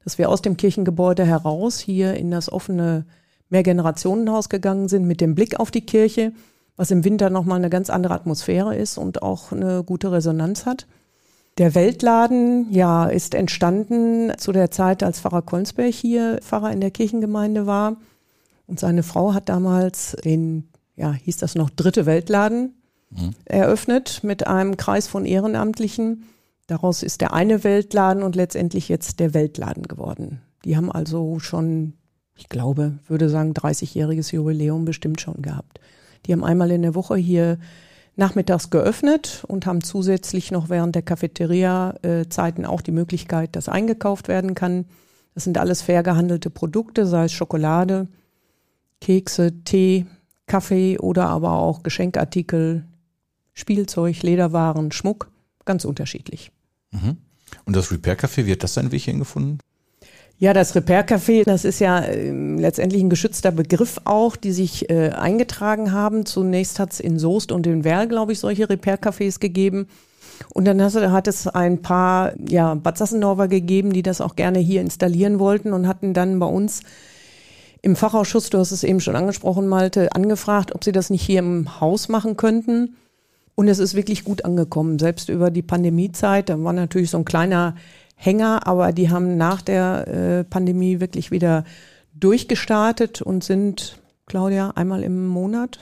[0.08, 3.04] dass wir aus dem Kirchengebäude heraus hier in das offene
[3.50, 6.32] Mehrgenerationenhaus gegangen sind mit dem Blick auf die Kirche,
[6.76, 10.86] was im Winter nochmal eine ganz andere Atmosphäre ist und auch eine gute Resonanz hat.
[11.58, 16.90] Der Weltladen, ja, ist entstanden zu der Zeit, als Pfarrer Kolnsberg hier Pfarrer in der
[16.90, 17.98] Kirchengemeinde war.
[18.66, 23.34] Und seine Frau hat damals den, ja, hieß das noch, dritte Weltladen mhm.
[23.44, 26.24] eröffnet mit einem Kreis von Ehrenamtlichen.
[26.68, 30.42] Daraus ist der eine Weltladen und letztendlich jetzt der Weltladen geworden.
[30.66, 31.94] Die haben also schon,
[32.36, 35.80] ich glaube, würde sagen, 30-jähriges Jubiläum bestimmt schon gehabt.
[36.26, 37.58] Die haben einmal in der Woche hier
[38.16, 44.54] nachmittags geöffnet und haben zusätzlich noch während der Cafeteria-Zeiten auch die Möglichkeit, dass eingekauft werden
[44.54, 44.84] kann.
[45.34, 48.08] Das sind alles fair gehandelte Produkte, sei es Schokolade,
[49.00, 50.04] Kekse, Tee,
[50.46, 52.84] Kaffee oder aber auch Geschenkartikel,
[53.54, 55.30] Spielzeug, Lederwaren, Schmuck,
[55.64, 56.52] ganz unterschiedlich.
[56.90, 57.18] Mhm.
[57.64, 59.58] Und das Repair Café, wie hat das seinen Weg hierhin gefunden?
[60.40, 64.88] Ja, das Repair Café, das ist ja äh, letztendlich ein geschützter Begriff auch, die sich
[64.88, 66.26] äh, eingetragen haben.
[66.26, 69.88] Zunächst hat es in Soest und in Werl, glaube ich, solche Repair Cafés gegeben.
[70.54, 74.80] Und dann hat es ein paar ja, Bad Sassendorfer gegeben, die das auch gerne hier
[74.80, 76.82] installieren wollten und hatten dann bei uns
[77.82, 81.40] im Fachausschuss, du hast es eben schon angesprochen, Malte, angefragt, ob sie das nicht hier
[81.40, 82.96] im Haus machen könnten.
[83.58, 86.48] Und es ist wirklich gut angekommen, selbst über die Pandemiezeit.
[86.48, 87.74] Da war natürlich so ein kleiner
[88.14, 91.64] Hänger, aber die haben nach der äh, Pandemie wirklich wieder
[92.14, 95.80] durchgestartet und sind, Claudia, einmal im Monat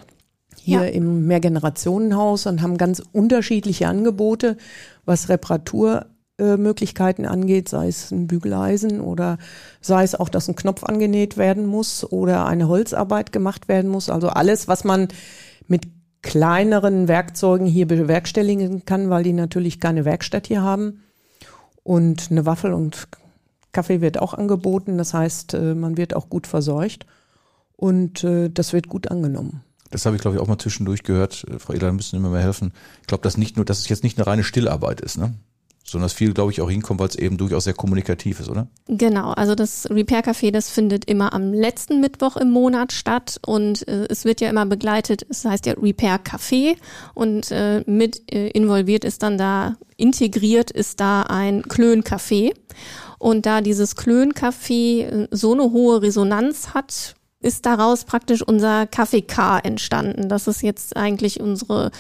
[0.58, 0.86] hier ja.
[0.86, 4.56] im Mehrgenerationenhaus und haben ganz unterschiedliche Angebote,
[5.04, 9.36] was Reparaturmöglichkeiten äh, angeht, sei es ein Bügeleisen oder
[9.82, 14.08] sei es auch, dass ein Knopf angenäht werden muss oder eine Holzarbeit gemacht werden muss.
[14.08, 15.08] Also alles, was man
[15.68, 15.95] mit
[16.26, 21.04] kleineren Werkzeugen hier bewerkstelligen kann, weil die natürlich keine Werkstatt hier haben.
[21.84, 23.06] Und eine Waffel und
[23.70, 24.98] Kaffee wird auch angeboten.
[24.98, 27.06] Das heißt, äh, man wird auch gut verseucht
[27.76, 29.62] und äh, das wird gut angenommen.
[29.90, 31.46] Das habe ich, glaube ich, auch mal zwischendurch gehört.
[31.48, 32.72] Äh, Frau Edler, müssen immer mehr helfen.
[33.02, 35.32] Ich glaube, dass nicht nur, dass es jetzt nicht eine reine Stillarbeit ist, ne?
[35.88, 38.66] Sondern dass viel, glaube ich, auch hinkommt, weil es eben durchaus sehr kommunikativ ist, oder?
[38.88, 43.86] Genau, also das Repair Café, das findet immer am letzten Mittwoch im Monat statt und
[43.86, 46.76] äh, es wird ja immer begleitet, es heißt ja Repair Café
[47.14, 52.52] und äh, mit äh, involviert ist dann da, integriert ist da ein Klön-Café.
[53.18, 59.22] Und da dieses Klön-Café äh, so eine hohe Resonanz hat, ist daraus praktisch unser Kaffee
[59.22, 60.28] K entstanden.
[60.28, 61.90] Das ist jetzt eigentlich unsere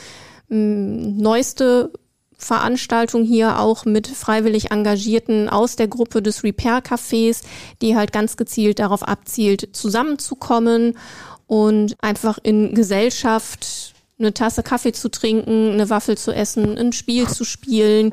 [0.48, 1.92] mm, neueste
[2.38, 7.42] Veranstaltung hier auch mit freiwillig Engagierten aus der Gruppe des Repair Cafés,
[7.80, 10.98] die halt ganz gezielt darauf abzielt, zusammenzukommen
[11.46, 17.26] und einfach in Gesellschaft eine Tasse Kaffee zu trinken, eine Waffel zu essen, ein Spiel
[17.28, 18.12] zu spielen.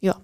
[0.00, 0.16] Ja.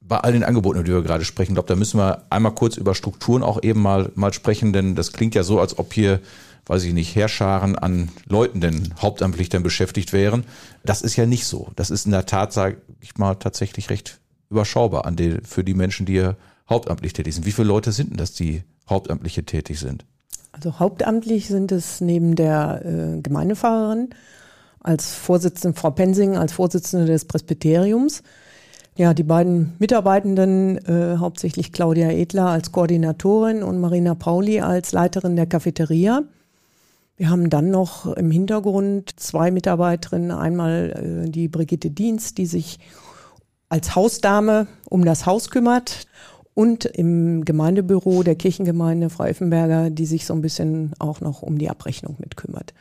[0.00, 2.76] Bei all den Angeboten, über die wir gerade sprechen, glaube da müssen wir einmal kurz
[2.76, 6.20] über Strukturen auch eben mal, mal sprechen, denn das klingt ja so, als ob hier
[6.66, 10.44] weiß ich nicht, Heerscharen an Leuten denn hauptamtlich dann beschäftigt wären.
[10.84, 11.70] Das ist ja nicht so.
[11.76, 15.74] Das ist in der Tat, sage ich mal, tatsächlich recht überschaubar an die, für die
[15.74, 16.36] Menschen, die hier
[16.68, 17.46] hauptamtlich tätig sind.
[17.46, 20.04] Wie viele Leute sind denn das, die hauptamtliche tätig sind?
[20.52, 24.10] Also hauptamtlich sind es neben der äh, Gemeindefahrerin
[24.80, 28.22] als Vorsitzende, Frau Pensing als Vorsitzende des Presbyteriums,
[28.96, 35.34] ja, die beiden Mitarbeitenden, äh, hauptsächlich Claudia Edler als Koordinatorin und Marina Pauli als Leiterin
[35.34, 36.22] der Cafeteria.
[37.16, 42.78] Wir haben dann noch im Hintergrund zwei Mitarbeiterinnen, einmal äh, die Brigitte Dienst, die sich
[43.68, 46.06] als Hausdame um das Haus kümmert
[46.54, 51.58] und im Gemeindebüro der Kirchengemeinde Frau Effenberger, die sich so ein bisschen auch noch um
[51.58, 52.74] die Abrechnung mitkümmert.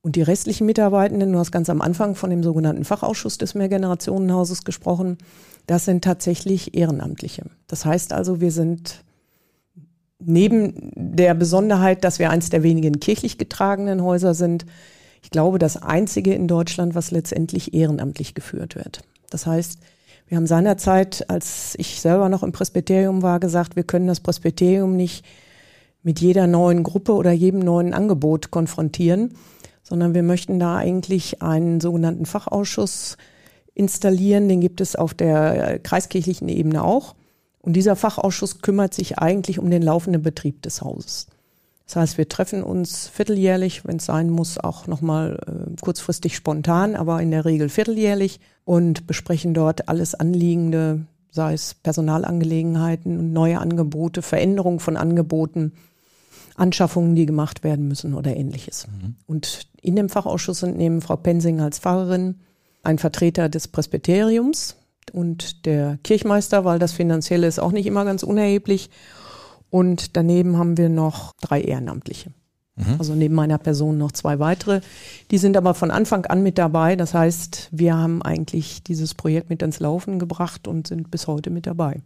[0.00, 4.64] Und die restlichen Mitarbeitenden, du hast ganz am Anfang von dem sogenannten Fachausschuss des Mehrgenerationenhauses
[4.64, 5.16] gesprochen,
[5.66, 7.44] das sind tatsächlich Ehrenamtliche.
[7.68, 9.02] Das heißt also, wir sind
[10.26, 14.66] neben der Besonderheit, dass wir eins der wenigen kirchlich getragenen Häuser sind,
[15.22, 19.00] ich glaube, das einzige in Deutschland, was letztendlich ehrenamtlich geführt wird.
[19.30, 19.78] Das heißt,
[20.26, 24.96] wir haben seinerzeit, als ich selber noch im Presbyterium war, gesagt, wir können das Presbyterium
[24.96, 25.24] nicht
[26.02, 29.34] mit jeder neuen Gruppe oder jedem neuen Angebot konfrontieren,
[29.82, 33.16] sondern wir möchten da eigentlich einen sogenannten Fachausschuss
[33.74, 34.48] installieren.
[34.48, 37.14] Den gibt es auf der kreiskirchlichen Ebene auch.
[37.64, 41.28] Und dieser Fachausschuss kümmert sich eigentlich um den laufenden Betrieb des Hauses.
[41.86, 46.94] Das heißt, wir treffen uns vierteljährlich, wenn es sein muss, auch nochmal äh, kurzfristig spontan,
[46.94, 54.20] aber in der Regel vierteljährlich und besprechen dort alles Anliegende, sei es Personalangelegenheiten, neue Angebote,
[54.20, 55.72] Veränderungen von Angeboten,
[56.56, 58.88] Anschaffungen, die gemacht werden müssen oder ähnliches.
[58.88, 59.16] Mhm.
[59.26, 62.40] Und in dem Fachausschuss sind neben Frau Pensing als Pfarrerin
[62.82, 64.76] ein Vertreter des Presbyteriums,
[65.10, 68.90] und der Kirchmeister, weil das Finanzielle ist auch nicht immer ganz unerheblich.
[69.70, 72.30] Und daneben haben wir noch drei Ehrenamtliche.
[72.76, 72.96] Mhm.
[72.98, 74.80] Also neben meiner Person noch zwei weitere.
[75.30, 76.96] Die sind aber von Anfang an mit dabei.
[76.96, 81.50] Das heißt, wir haben eigentlich dieses Projekt mit ins Laufen gebracht und sind bis heute
[81.50, 82.02] mit dabei.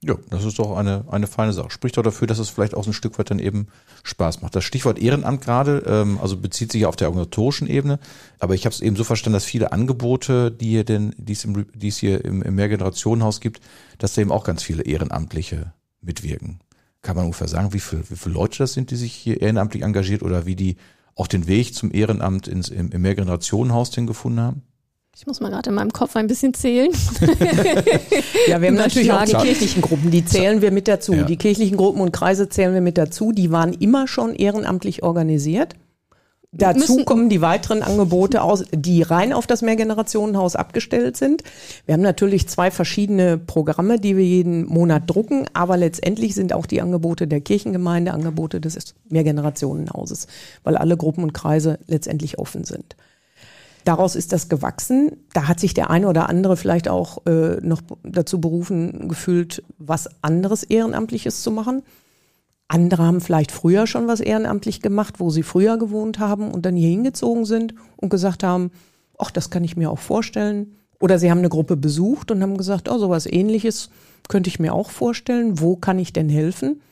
[0.00, 1.70] Ja, das ist doch eine, eine feine Sache.
[1.70, 3.66] Spricht doch dafür, dass es vielleicht auch so ein Stück weit dann eben
[4.04, 4.54] Spaß macht.
[4.54, 7.98] Das Stichwort Ehrenamt gerade, ähm, also bezieht sich auf der organisatorischen Ebene,
[8.38, 11.44] aber ich habe es eben so verstanden, dass viele Angebote, die hier denn, die es,
[11.44, 13.60] im, die es hier im, im Mehrgenerationenhaus gibt,
[13.98, 16.60] dass da eben auch ganz viele Ehrenamtliche mitwirken.
[17.02, 19.82] Kann man ungefähr sagen, wie viele wie viele Leute das sind, die sich hier ehrenamtlich
[19.82, 20.76] engagiert oder wie die
[21.16, 24.62] auch den Weg zum Ehrenamt ins, im, im Mehrgenerationenhaus denn gefunden haben?
[25.18, 26.92] Ich muss mal gerade in meinem Kopf ein bisschen zählen.
[28.46, 31.12] ja, wir haben natürlich auch die kirchlichen Gruppen, die zählen wir mit dazu.
[31.12, 31.24] Ja.
[31.24, 33.32] Die kirchlichen Gruppen und Kreise zählen wir mit dazu.
[33.32, 35.74] Die waren immer schon ehrenamtlich organisiert.
[36.52, 41.42] Dazu kommen die weiteren Angebote aus, die rein auf das Mehrgenerationenhaus abgestellt sind.
[41.84, 46.64] Wir haben natürlich zwei verschiedene Programme, die wir jeden Monat drucken, aber letztendlich sind auch
[46.64, 50.28] die Angebote der Kirchengemeinde Angebote des Mehrgenerationenhauses,
[50.62, 52.94] weil alle Gruppen und Kreise letztendlich offen sind.
[53.84, 55.12] Daraus ist das gewachsen.
[55.32, 60.08] Da hat sich der eine oder andere vielleicht auch äh, noch dazu berufen gefühlt, was
[60.22, 61.82] anderes Ehrenamtliches zu machen.
[62.68, 66.76] Andere haben vielleicht früher schon was ehrenamtlich gemacht, wo sie früher gewohnt haben und dann
[66.76, 68.70] hier hingezogen sind und gesagt haben,
[69.18, 70.76] ach, das kann ich mir auch vorstellen.
[71.00, 73.88] Oder sie haben eine Gruppe besucht und haben gesagt, oh, sowas ähnliches
[74.28, 75.60] könnte ich mir auch vorstellen.
[75.60, 76.82] Wo kann ich denn helfen?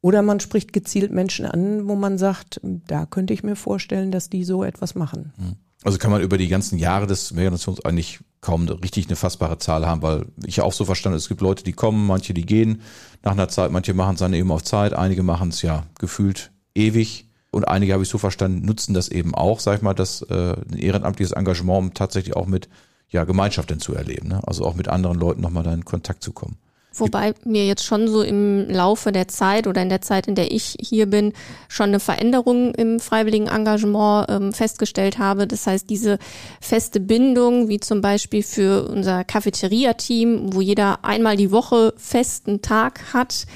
[0.00, 4.30] Oder man spricht gezielt Menschen an, wo man sagt, da könnte ich mir vorstellen, dass
[4.30, 5.32] die so etwas machen.
[5.36, 5.56] Hm.
[5.82, 9.86] Also kann man über die ganzen Jahre des Mehrgenerations eigentlich kaum richtig eine fassbare Zahl
[9.86, 12.82] haben, weil ich auch so verstanden, es gibt Leute, die kommen, manche, die gehen
[13.22, 16.50] nach einer Zeit, manche machen es dann eben auf Zeit, einige machen es ja gefühlt
[16.74, 20.22] ewig und einige habe ich so verstanden, nutzen das eben auch, sag ich mal, das
[20.22, 22.68] äh, ein ehrenamtliches Engagement, um tatsächlich auch mit
[23.08, 24.40] ja, Gemeinschaft denn zu erleben, ne?
[24.46, 26.56] also auch mit anderen Leuten nochmal da in Kontakt zu kommen.
[26.92, 30.50] Wobei mir jetzt schon so im Laufe der Zeit oder in der Zeit, in der
[30.50, 31.32] ich hier bin,
[31.68, 35.46] schon eine Veränderung im freiwilligen Engagement ähm, festgestellt habe.
[35.46, 36.18] Das heißt, diese
[36.60, 43.12] feste Bindung, wie zum Beispiel für unser Cafeteria-Team, wo jeder einmal die Woche festen Tag
[43.12, 43.46] hat,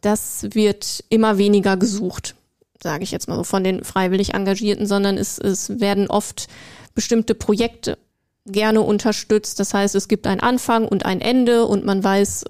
[0.00, 2.36] das wird immer weniger gesucht,
[2.80, 6.46] sage ich jetzt mal so von den freiwillig Engagierten, sondern es, es werden oft
[6.94, 7.98] bestimmte Projekte
[8.46, 9.58] gerne unterstützt.
[9.58, 12.44] Das heißt, es gibt einen Anfang und ein Ende und man weiß,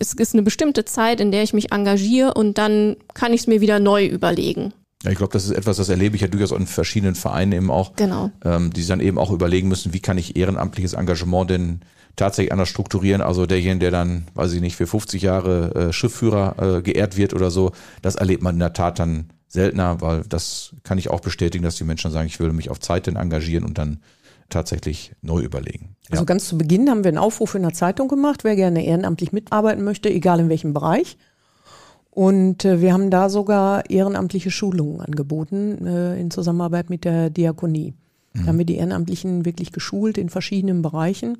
[0.00, 3.46] es ist eine bestimmte Zeit, in der ich mich engagiere und dann kann ich es
[3.46, 4.72] mir wieder neu überlegen.
[5.04, 7.70] Ja, ich glaube, das ist etwas, das erlebe ich ja durchaus in verschiedenen Vereinen eben
[7.70, 8.30] auch, genau.
[8.44, 11.80] ähm, die dann eben auch überlegen müssen, wie kann ich ehrenamtliches Engagement denn
[12.16, 13.22] tatsächlich anders strukturieren.
[13.22, 17.32] Also derjenige, der dann, weiß ich nicht, für 50 Jahre äh, Schiffführer äh, geehrt wird
[17.32, 17.70] oder so,
[18.02, 21.76] das erlebt man in der Tat dann seltener, weil das kann ich auch bestätigen, dass
[21.76, 24.00] die Menschen sagen, ich würde mich auf Zeit denn engagieren und dann
[24.48, 25.96] tatsächlich neu überlegen.
[26.04, 26.12] Ja.
[26.12, 29.32] Also ganz zu Beginn haben wir einen Aufruf in der Zeitung gemacht, wer gerne ehrenamtlich
[29.32, 31.18] mitarbeiten möchte, egal in welchem Bereich.
[32.10, 37.94] Und äh, wir haben da sogar ehrenamtliche Schulungen angeboten äh, in Zusammenarbeit mit der Diakonie.
[38.32, 38.40] Mhm.
[38.40, 41.38] Da haben wir die Ehrenamtlichen wirklich geschult in verschiedenen Bereichen,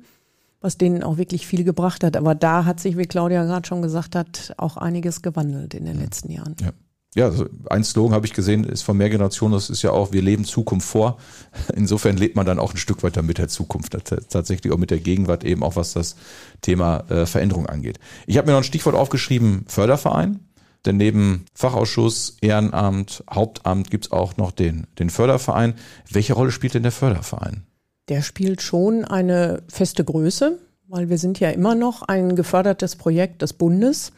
[0.61, 2.15] was denen auch wirklich viel gebracht hat.
[2.15, 5.97] Aber da hat sich, wie Claudia gerade schon gesagt hat, auch einiges gewandelt in den
[5.97, 6.03] mhm.
[6.03, 6.55] letzten Jahren.
[6.61, 6.71] Ja.
[7.15, 7.31] Ja,
[7.71, 10.45] ein Slogan habe ich gesehen, ist von mehr Generationen, das ist ja auch, wir leben
[10.45, 11.17] Zukunft vor.
[11.75, 13.97] Insofern lebt man dann auch ein Stück weiter mit der Zukunft,
[14.29, 16.15] tatsächlich auch mit der Gegenwart, eben auch was das
[16.61, 17.99] Thema äh, Veränderung angeht.
[18.27, 20.39] Ich habe mir noch ein Stichwort aufgeschrieben, Förderverein.
[20.85, 25.73] Denn neben Fachausschuss, Ehrenamt, Hauptamt gibt's auch noch den, den Förderverein.
[26.09, 27.65] Welche Rolle spielt denn der Förderverein?
[28.07, 33.41] Der spielt schon eine feste Größe, weil wir sind ja immer noch ein gefördertes Projekt
[33.41, 34.13] des Bundes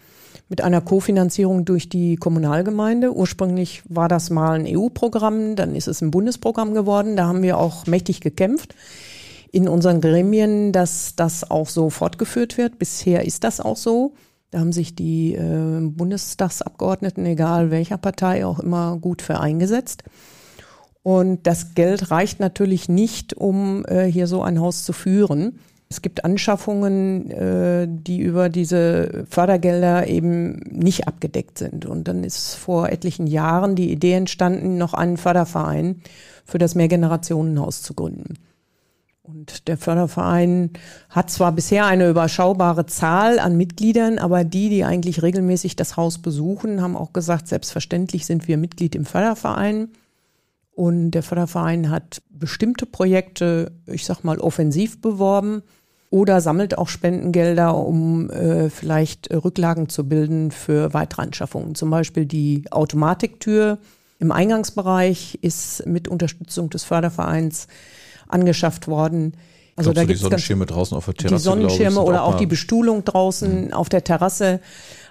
[0.52, 3.16] mit einer Kofinanzierung durch die Kommunalgemeinde.
[3.16, 7.16] Ursprünglich war das mal ein EU-Programm, dann ist es ein Bundesprogramm geworden.
[7.16, 8.76] Da haben wir auch mächtig gekämpft
[9.54, 12.80] in unseren Gremien, dass das auch so fortgeführt wird.
[12.80, 14.14] Bisher ist das auch so.
[14.52, 20.04] Da haben sich die äh, Bundestagsabgeordneten, egal welcher Partei, auch immer gut für eingesetzt.
[21.02, 25.60] Und das Geld reicht natürlich nicht, um äh, hier so ein Haus zu führen.
[25.92, 31.86] Es gibt Anschaffungen, äh, die über diese Fördergelder eben nicht abgedeckt sind.
[31.86, 36.02] Und dann ist vor etlichen Jahren die Idee entstanden, noch einen Förderverein
[36.46, 38.36] für das Mehrgenerationenhaus zu gründen.
[39.22, 40.70] Und der Förderverein
[41.10, 46.20] hat zwar bisher eine überschaubare Zahl an Mitgliedern, aber die, die eigentlich regelmäßig das Haus
[46.20, 49.90] besuchen, haben auch gesagt, selbstverständlich sind wir Mitglied im Förderverein.
[50.74, 55.64] Und der Förderverein hat bestimmte Projekte, ich sag mal, offensiv beworben
[56.12, 61.74] oder sammelt auch Spendengelder, um äh, vielleicht Rücklagen zu bilden für weitere Anschaffungen.
[61.74, 63.80] Zum Beispiel die Automatiktür
[64.20, 67.68] im Eingangsbereich ist mit Unterstützung des Fördervereins
[68.28, 69.34] angeschafft worden.
[69.78, 71.36] Also da gibt es die Sonnenschirme draußen auf der Terrasse.
[71.36, 73.74] Die Sonnenschirme ich, oder auch, auch die Bestuhlung draußen mhm.
[73.74, 74.60] auf der Terrasse.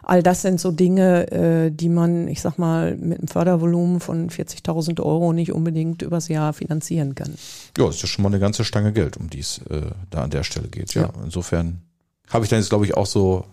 [0.02, 4.30] All das sind so Dinge, äh, die man, ich sag mal, mit einem Fördervolumen von
[4.30, 7.34] 40.000 Euro nicht unbedingt übers Jahr finanzieren kann.
[7.76, 10.30] Ja, ist ja schon mal eine ganze Stange Geld, um die es äh, da an
[10.30, 10.94] der Stelle geht.
[10.94, 11.12] Ja, ja.
[11.24, 11.82] insofern
[12.28, 13.44] habe ich dann jetzt, glaube ich, auch so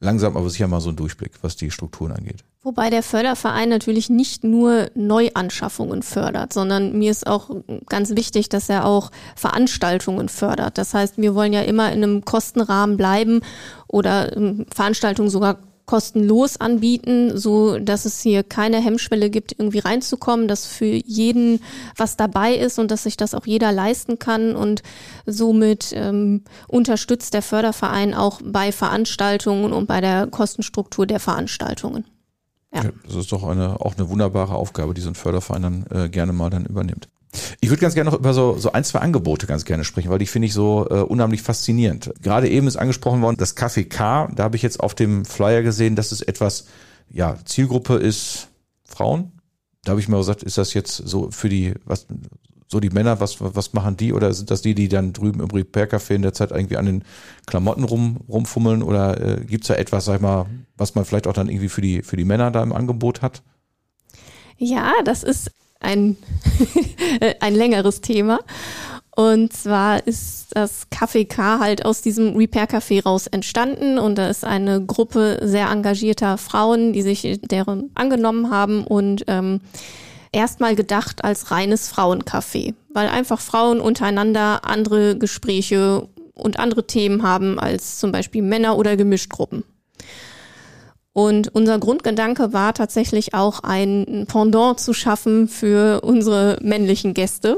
[0.00, 2.44] langsam, aber sicher mal so einen Durchblick, was die Strukturen angeht.
[2.62, 7.50] Wobei der Förderverein natürlich nicht nur Neuanschaffungen fördert, sondern mir ist auch
[7.88, 10.76] ganz wichtig, dass er auch Veranstaltungen fördert.
[10.76, 13.40] Das heißt, wir wollen ja immer in einem Kostenrahmen bleiben
[13.86, 20.48] oder ähm, Veranstaltungen sogar kostenlos anbieten, so dass es hier keine Hemmschwelle gibt, irgendwie reinzukommen,
[20.48, 21.60] dass für jeden
[21.96, 24.82] was dabei ist und dass sich das auch jeder leisten kann und
[25.24, 32.04] somit ähm, unterstützt der Förderverein auch bei Veranstaltungen und bei der Kostenstruktur der Veranstaltungen.
[32.74, 32.82] Ja.
[33.06, 36.32] das ist doch eine, auch eine wunderbare Aufgabe, die so ein Förderverein dann äh, gerne
[36.32, 37.08] mal dann übernimmt.
[37.60, 40.18] Ich würde ganz gerne noch über so, so ein, zwei Angebote ganz gerne sprechen, weil
[40.18, 42.12] die finde ich so äh, unheimlich faszinierend.
[42.22, 45.62] Gerade eben ist angesprochen worden, das Café K, da habe ich jetzt auf dem Flyer
[45.62, 46.66] gesehen, dass es etwas,
[47.10, 48.48] ja, Zielgruppe ist
[48.84, 49.32] Frauen.
[49.84, 52.06] Da habe ich mal gesagt, ist das jetzt so für die, was,
[52.68, 54.12] so die Männer, was, was machen die?
[54.12, 57.04] Oder sind das die, die dann drüben im Repair-Café in der Zeit irgendwie an den
[57.46, 58.82] Klamotten rum, rumfummeln?
[58.82, 61.80] Oder äh, gibt's da etwas, sag ich mal, was man vielleicht auch dann irgendwie für
[61.80, 63.42] die, für die Männer da im Angebot hat?
[64.58, 65.50] Ja, das ist
[65.86, 66.16] ein,
[67.40, 68.40] ein längeres Thema.
[69.16, 74.28] Und zwar ist das Café K halt aus diesem Repair Café raus entstanden und da
[74.28, 79.60] ist eine Gruppe sehr engagierter Frauen, die sich deren angenommen haben und ähm,
[80.32, 87.58] erstmal gedacht als reines Frauencafé, weil einfach Frauen untereinander andere Gespräche und andere Themen haben
[87.58, 89.64] als zum Beispiel Männer oder Gemischtgruppen.
[91.16, 97.56] Und unser Grundgedanke war tatsächlich auch ein Pendant zu schaffen für unsere männlichen Gäste.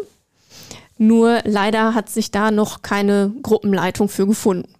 [0.97, 4.73] Nur leider hat sich da noch keine Gruppenleitung für gefunden.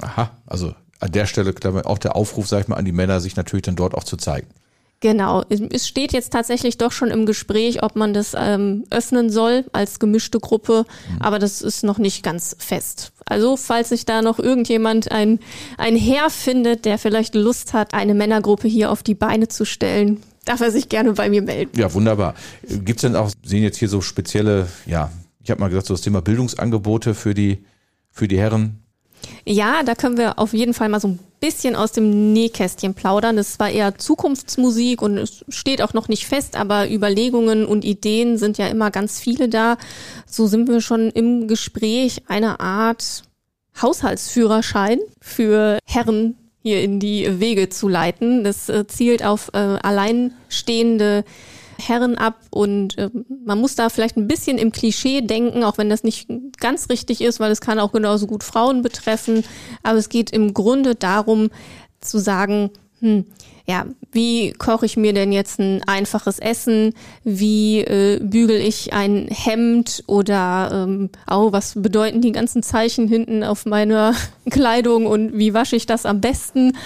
[0.00, 3.36] Aha, also an der Stelle auch der Aufruf, sag ich mal, an die Männer, sich
[3.36, 4.48] natürlich dann dort auch zu zeigen.
[4.98, 9.64] Genau, es steht jetzt tatsächlich doch schon im Gespräch, ob man das ähm, öffnen soll
[9.72, 11.22] als gemischte Gruppe, mhm.
[11.22, 13.12] aber das ist noch nicht ganz fest.
[13.26, 15.40] Also falls sich da noch irgendjemand ein,
[15.78, 20.22] ein Herr findet, der vielleicht Lust hat, eine Männergruppe hier auf die Beine zu stellen,
[20.44, 21.78] darf er sich gerne bei mir melden.
[21.78, 22.34] Ja, wunderbar.
[22.68, 25.10] Gibt's denn auch, sehen jetzt hier so spezielle, ja,
[25.42, 27.64] ich habe mal gesagt, so das Thema Bildungsangebote für die,
[28.10, 28.83] für die Herren?
[29.44, 33.36] Ja, da können wir auf jeden Fall mal so ein bisschen aus dem Nähkästchen plaudern.
[33.36, 38.38] Das war eher Zukunftsmusik und es steht auch noch nicht fest, aber Überlegungen und Ideen
[38.38, 39.76] sind ja immer ganz viele da.
[40.26, 43.24] So sind wir schon im Gespräch, eine Art
[43.80, 48.42] Haushaltsführerschein für Herren hier in die Wege zu leiten.
[48.42, 51.24] Das äh, zielt auf äh, alleinstehende
[51.88, 53.10] Herren ab und äh,
[53.44, 57.20] man muss da vielleicht ein bisschen im Klischee denken, auch wenn das nicht ganz richtig
[57.20, 59.44] ist, weil es kann auch genauso gut Frauen betreffen.
[59.82, 61.50] Aber es geht im Grunde darum
[62.00, 62.70] zu sagen,
[63.00, 63.24] hm,
[63.66, 66.92] ja, wie koche ich mir denn jetzt ein einfaches Essen?
[67.24, 70.04] Wie äh, bügel ich ein Hemd?
[70.06, 74.14] Oder ähm, oh, was bedeuten die ganzen Zeichen hinten auf meiner
[74.50, 76.76] Kleidung und wie wasche ich das am besten?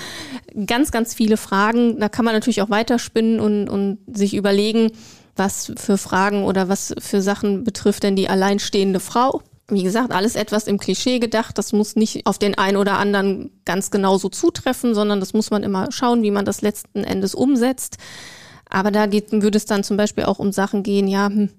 [0.66, 1.98] Ganz, ganz viele Fragen.
[1.98, 4.92] Da kann man natürlich auch weiterspinnen und, und sich überlegen,
[5.34, 9.42] was für Fragen oder was für Sachen betrifft denn die alleinstehende Frau?
[9.70, 11.58] Wie gesagt, alles etwas im Klischee gedacht.
[11.58, 15.62] Das muss nicht auf den einen oder anderen ganz genauso zutreffen, sondern das muss man
[15.62, 17.98] immer schauen, wie man das letzten Endes umsetzt.
[18.70, 21.50] Aber da geht, würde es dann zum Beispiel auch um Sachen gehen, ja, hm,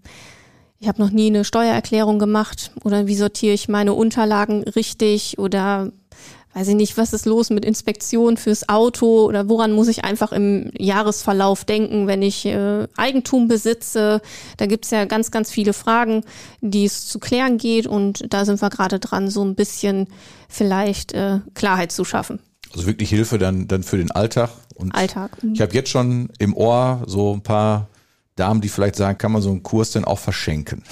[0.79, 5.91] ich habe noch nie eine Steuererklärung gemacht oder wie sortiere ich meine Unterlagen richtig oder
[6.53, 10.31] weiß ich nicht, was ist los mit Inspektion fürs Auto oder woran muss ich einfach
[10.31, 14.21] im Jahresverlauf denken, wenn ich äh, Eigentum besitze.
[14.57, 16.23] Da gibt's ja ganz, ganz viele Fragen,
[16.61, 20.07] die es zu klären geht und da sind wir gerade dran, so ein bisschen
[20.47, 22.39] vielleicht äh, Klarheit zu schaffen.
[22.73, 24.49] Also wirklich Hilfe dann, dann für den Alltag.
[24.75, 25.43] Und Alltag.
[25.43, 25.53] Mhm.
[25.53, 27.89] Ich habe jetzt schon im Ohr so ein paar
[28.39, 30.83] Damen, die vielleicht sagen, kann man so einen Kurs denn auch verschenken?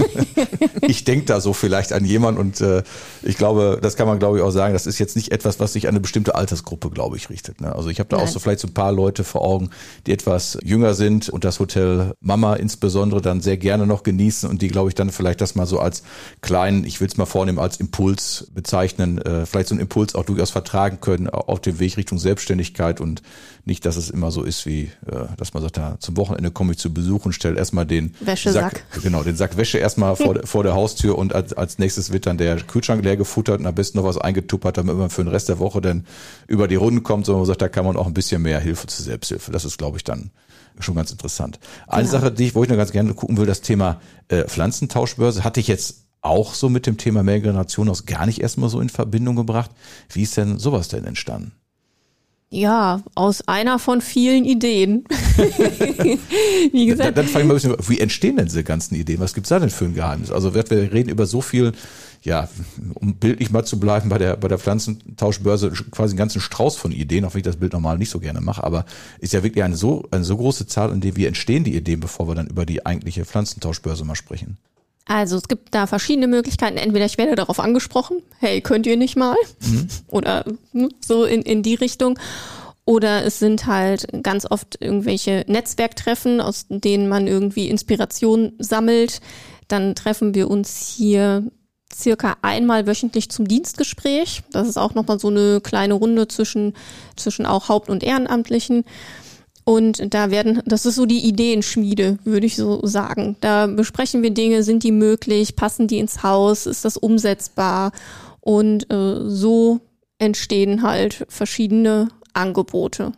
[0.82, 2.82] ich denke da so vielleicht an jemanden und äh,
[3.22, 5.72] ich glaube, das kann man glaube ich auch sagen, das ist jetzt nicht etwas, was
[5.72, 7.60] sich an eine bestimmte Altersgruppe, glaube ich, richtet.
[7.60, 7.74] Ne?
[7.74, 8.26] Also ich habe da Nein.
[8.26, 9.70] auch so vielleicht so ein paar Leute vor Augen,
[10.06, 14.62] die etwas jünger sind und das Hotel Mama insbesondere dann sehr gerne noch genießen und
[14.62, 16.02] die, glaube ich, dann vielleicht das mal so als
[16.40, 20.24] kleinen, ich will es mal vornehmen, als Impuls bezeichnen, äh, vielleicht so einen Impuls auch
[20.24, 23.22] durchaus vertragen können auf dem Weg Richtung Selbstständigkeit und
[23.64, 26.72] nicht, dass es immer so ist, wie äh, dass man sagt, da zum Wochenende komme
[26.72, 28.84] ich zu Besuch und stelle erstmal den Wäschesack.
[28.92, 32.26] Sack, genau, den Sack Wäsche erstmal vor, vor der Haustür und als, als nächstes wird
[32.26, 35.30] dann der Kühlschrank leer gefuttert und am besten noch was eingetuppert, damit man für den
[35.30, 36.06] Rest der Woche dann
[36.48, 38.88] über die Runden kommt, sondern man sagt, da kann man auch ein bisschen mehr Hilfe
[38.88, 39.52] zur Selbsthilfe.
[39.52, 40.30] Das ist, glaube ich, dann
[40.80, 41.60] schon ganz interessant.
[41.86, 42.18] Eine genau.
[42.18, 45.60] Sache, die ich, wo ich noch ganz gerne gucken will, das Thema äh, Pflanzentauschbörse, hatte
[45.60, 49.36] ich jetzt auch so mit dem Thema Mehrgeneration aus gar nicht erstmal so in Verbindung
[49.36, 49.70] gebracht.
[50.08, 51.52] Wie ist denn sowas denn entstanden?
[52.54, 55.04] Ja, aus einer von vielen Ideen.
[56.72, 57.08] wie gesagt.
[57.08, 59.20] Dann, dann fangen wir ein bisschen, wie entstehen denn diese ganzen Ideen?
[59.20, 60.30] Was gibt's da denn für ein Geheimnis?
[60.30, 61.72] Also wir reden über so viel,
[62.20, 62.50] ja,
[62.92, 66.92] um bildlich mal zu bleiben, bei der, bei der Pflanzentauschbörse quasi einen ganzen Strauß von
[66.92, 68.84] Ideen, auch wenn ich das Bild normal nicht so gerne mache, aber
[69.18, 72.00] ist ja wirklich eine so, eine so große Zahl, in der wir entstehen die Ideen,
[72.00, 74.58] bevor wir dann über die eigentliche Pflanzentauschbörse mal sprechen.
[75.06, 76.76] Also es gibt da verschiedene Möglichkeiten.
[76.76, 79.36] Entweder ich werde darauf angesprochen, hey, könnt ihr nicht mal?
[79.60, 79.88] Mhm.
[80.08, 82.18] Oder ne, so in, in die Richtung.
[82.84, 89.20] Oder es sind halt ganz oft irgendwelche Netzwerktreffen, aus denen man irgendwie Inspiration sammelt.
[89.68, 91.44] Dann treffen wir uns hier
[91.94, 94.42] circa einmal wöchentlich zum Dienstgespräch.
[94.50, 96.74] Das ist auch nochmal so eine kleine Runde zwischen,
[97.16, 98.84] zwischen auch Haupt- und Ehrenamtlichen.
[99.64, 103.36] Und da werden, das ist so die Ideenschmiede, würde ich so sagen.
[103.40, 107.92] Da besprechen wir Dinge, sind die möglich, passen die ins Haus, ist das umsetzbar?
[108.40, 109.80] Und äh, so
[110.18, 113.12] entstehen halt verschiedene Angebote.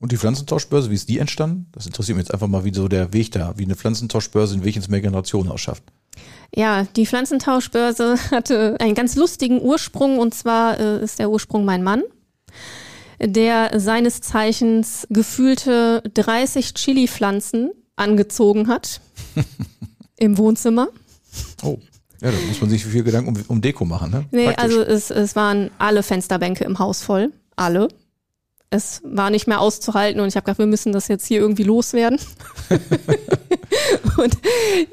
[0.00, 1.66] Und die Pflanzentauschbörse, wie ist die entstanden?
[1.72, 4.64] Das interessiert mich jetzt einfach mal, wie so der Weg da, wie eine Pflanzentauschbörse in
[4.64, 5.82] welchen Mehrgenerationen ausschafft.
[6.54, 11.82] Ja, die Pflanzentauschbörse hatte einen ganz lustigen Ursprung und zwar äh, ist der Ursprung mein
[11.82, 12.02] Mann,
[13.20, 19.00] der seines Zeichens gefühlte 30 Chili-Pflanzen angezogen hat
[20.16, 20.88] im Wohnzimmer.
[21.62, 21.78] Oh.
[22.20, 24.24] Ja, da muss man sich viel Gedanken um, um Deko machen, ne?
[24.32, 24.64] Nee, Praktisch.
[24.64, 27.32] also es, es waren alle Fensterbänke im Haus voll.
[27.54, 27.88] Alle
[28.70, 31.62] es war nicht mehr auszuhalten und ich habe gedacht, wir müssen das jetzt hier irgendwie
[31.62, 32.20] loswerden.
[34.16, 34.36] und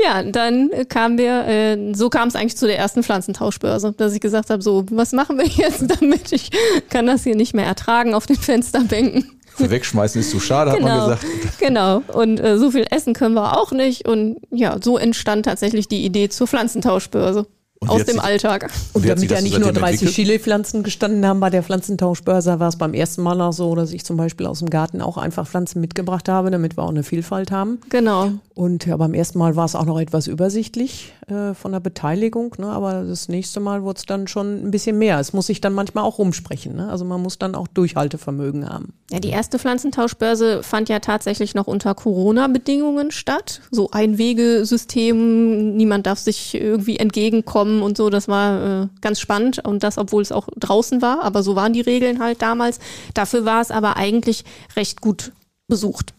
[0.01, 4.21] ja, dann kamen wir, äh, so kam es eigentlich zu der ersten Pflanzentauschbörse, dass ich
[4.21, 6.31] gesagt habe, so, was machen wir jetzt damit?
[6.31, 6.51] Ich
[6.89, 9.31] kann das hier nicht mehr ertragen auf den Fensterbänken.
[9.57, 11.15] Wegschmeißen ist zu schade, genau, hat man genau.
[11.15, 11.59] gesagt.
[11.59, 12.01] Genau.
[12.13, 14.07] Und äh, so viel essen können wir auch nicht.
[14.07, 17.47] Und ja, so entstand tatsächlich die Idee zur Pflanzentauschbörse
[17.87, 18.69] aus dem Alltag.
[18.93, 22.93] Und damit ja nicht nur 30 Chili-Pflanzen gestanden haben bei der Pflanzentauschbörse, war es beim
[22.93, 26.29] ersten Mal auch so, dass ich zum Beispiel aus dem Garten auch einfach Pflanzen mitgebracht
[26.29, 27.79] habe, damit wir auch eine Vielfalt haben.
[27.89, 28.31] Genau.
[28.55, 32.55] Und ja, beim ersten Mal war es auch noch etwas übersichtlich äh, von der Beteiligung,
[32.57, 32.67] ne?
[32.67, 35.19] aber das nächste Mal wurde es dann schon ein bisschen mehr.
[35.19, 36.73] Es muss sich dann manchmal auch rumsprechen.
[36.73, 36.89] Ne?
[36.89, 38.93] Also man muss dann auch Durchhaltevermögen haben.
[39.11, 43.59] Ja, die erste Pflanzentauschbörse fand ja tatsächlich noch unter Corona-Bedingungen statt.
[43.71, 48.09] So ein Wegesystem, niemand darf sich irgendwie entgegenkommen und so.
[48.09, 51.23] Das war äh, ganz spannend und das, obwohl es auch draußen war.
[51.23, 52.79] Aber so waren die Regeln halt damals.
[53.13, 54.45] Dafür war es aber eigentlich
[54.77, 55.33] recht gut
[55.67, 56.13] besucht.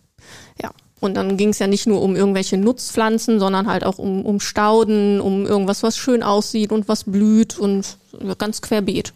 [1.07, 4.41] Und dann ging es ja nicht nur um irgendwelche Nutzpflanzen, sondern halt auch um, um
[4.41, 7.97] Stauden, um irgendwas, was schön aussieht und was blüht und
[8.39, 9.15] ganz querbeet.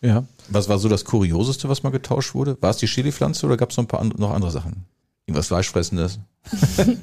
[0.00, 0.24] Ja.
[0.48, 2.56] Was war so das Kurioseste, was mal getauscht wurde?
[2.60, 4.84] War es die Chili-Pflanze oder gab es noch ein paar and noch andere Sachen?
[5.26, 6.18] Irgendwas Fleischfressendes?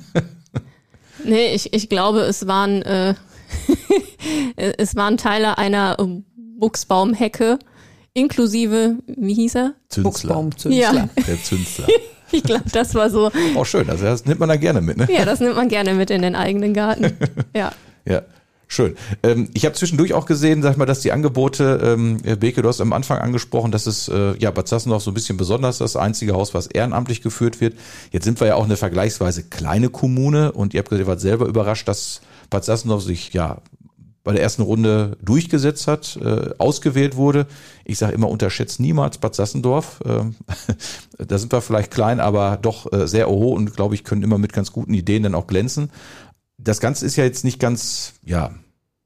[1.24, 3.16] nee, ich, ich glaube, es waren äh,
[4.78, 5.98] es waren Teile einer
[6.60, 7.60] Buchsbaumhecke,
[8.14, 9.74] inklusive, wie hieß er?
[9.90, 10.04] Zünstler.
[10.04, 10.94] Buchsbaumzünstler.
[10.94, 11.10] Ja.
[11.28, 11.88] Der Zünstler.
[12.42, 13.32] Ich glaube, das war so.
[13.56, 15.08] Auch schön, also das nimmt man da gerne mit, ne?
[15.12, 17.18] Ja, das nimmt man gerne mit in den eigenen Garten.
[17.56, 17.72] Ja.
[18.06, 18.22] Ja.
[18.68, 18.96] Schön.
[19.22, 22.70] Ähm, ich habe zwischendurch auch gesehen, sag ich mal, dass die Angebote, ähm, Beke, du
[22.70, 25.98] hast am Anfang angesprochen, dass es äh, ja Bad Sassendorf so ein bisschen besonders das
[25.98, 27.78] einzige Haus, was ehrenamtlich geführt wird.
[28.12, 31.20] Jetzt sind wir ja auch eine vergleichsweise kleine Kommune und ihr habt gesagt, ihr wart
[31.20, 33.58] selber überrascht, dass Bad Sassendorf sich ja
[34.24, 37.48] bei der ersten Runde durchgesetzt hat, äh, ausgewählt wurde.
[37.86, 40.00] Ich sage immer, unterschätzt niemals Bad Sassendorf.
[40.06, 40.36] Ähm,
[41.18, 44.38] da sind wir vielleicht klein, aber doch äh, sehr oho und glaube ich, können immer
[44.38, 45.92] mit ganz guten Ideen dann auch glänzen.
[46.58, 48.52] Das Ganze ist ja jetzt nicht ganz, ja,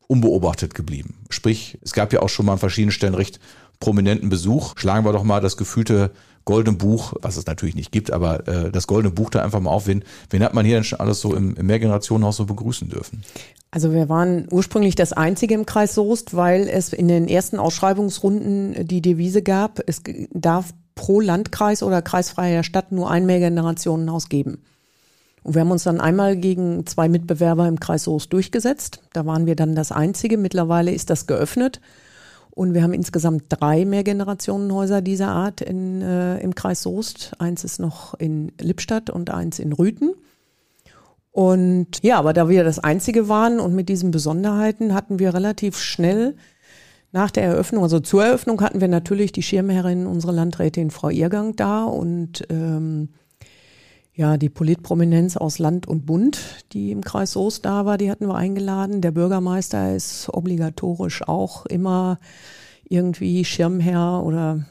[0.07, 1.25] unbeobachtet geblieben.
[1.29, 3.39] Sprich, es gab ja auch schon mal an verschiedenen Stellen recht
[3.79, 4.73] prominenten Besuch.
[4.77, 6.11] Schlagen wir doch mal das gefühlte
[6.45, 9.71] Goldene Buch, was es natürlich nicht gibt, aber äh, das Goldene Buch da einfach mal
[9.71, 9.87] auf.
[9.87, 13.23] Wen, wen hat man hier denn schon alles so im, im Mehrgenerationenhaus so begrüßen dürfen?
[13.71, 18.87] Also wir waren ursprünglich das Einzige im Kreis Soest, weil es in den ersten Ausschreibungsrunden
[18.87, 24.59] die Devise gab, es darf pro Landkreis oder kreisfreier Stadt nur ein Mehrgenerationenhaus geben.
[25.43, 29.01] Und wir haben uns dann einmal gegen zwei Mitbewerber im Kreis Soest durchgesetzt.
[29.13, 30.37] Da waren wir dann das Einzige.
[30.37, 31.81] Mittlerweile ist das geöffnet.
[32.55, 37.33] Und wir haben insgesamt drei Mehrgenerationenhäuser dieser Art in, äh, im Kreis Soest.
[37.37, 40.15] Eins ist noch in Lippstadt und eins in Rüthen.
[41.31, 45.77] Und ja, aber da wir das Einzige waren und mit diesen Besonderheiten hatten wir relativ
[45.77, 46.37] schnell
[47.11, 51.55] nach der Eröffnung, also zur Eröffnung hatten wir natürlich die Schirmherrin, unsere Landrätin Frau Irgang
[51.57, 53.09] da und ähm,
[54.15, 56.39] ja, die Politprominenz aus Land und Bund,
[56.71, 59.01] die im Kreis Soest da war, die hatten wir eingeladen.
[59.01, 62.19] Der Bürgermeister ist obligatorisch auch immer
[62.87, 64.65] irgendwie Schirmherr oder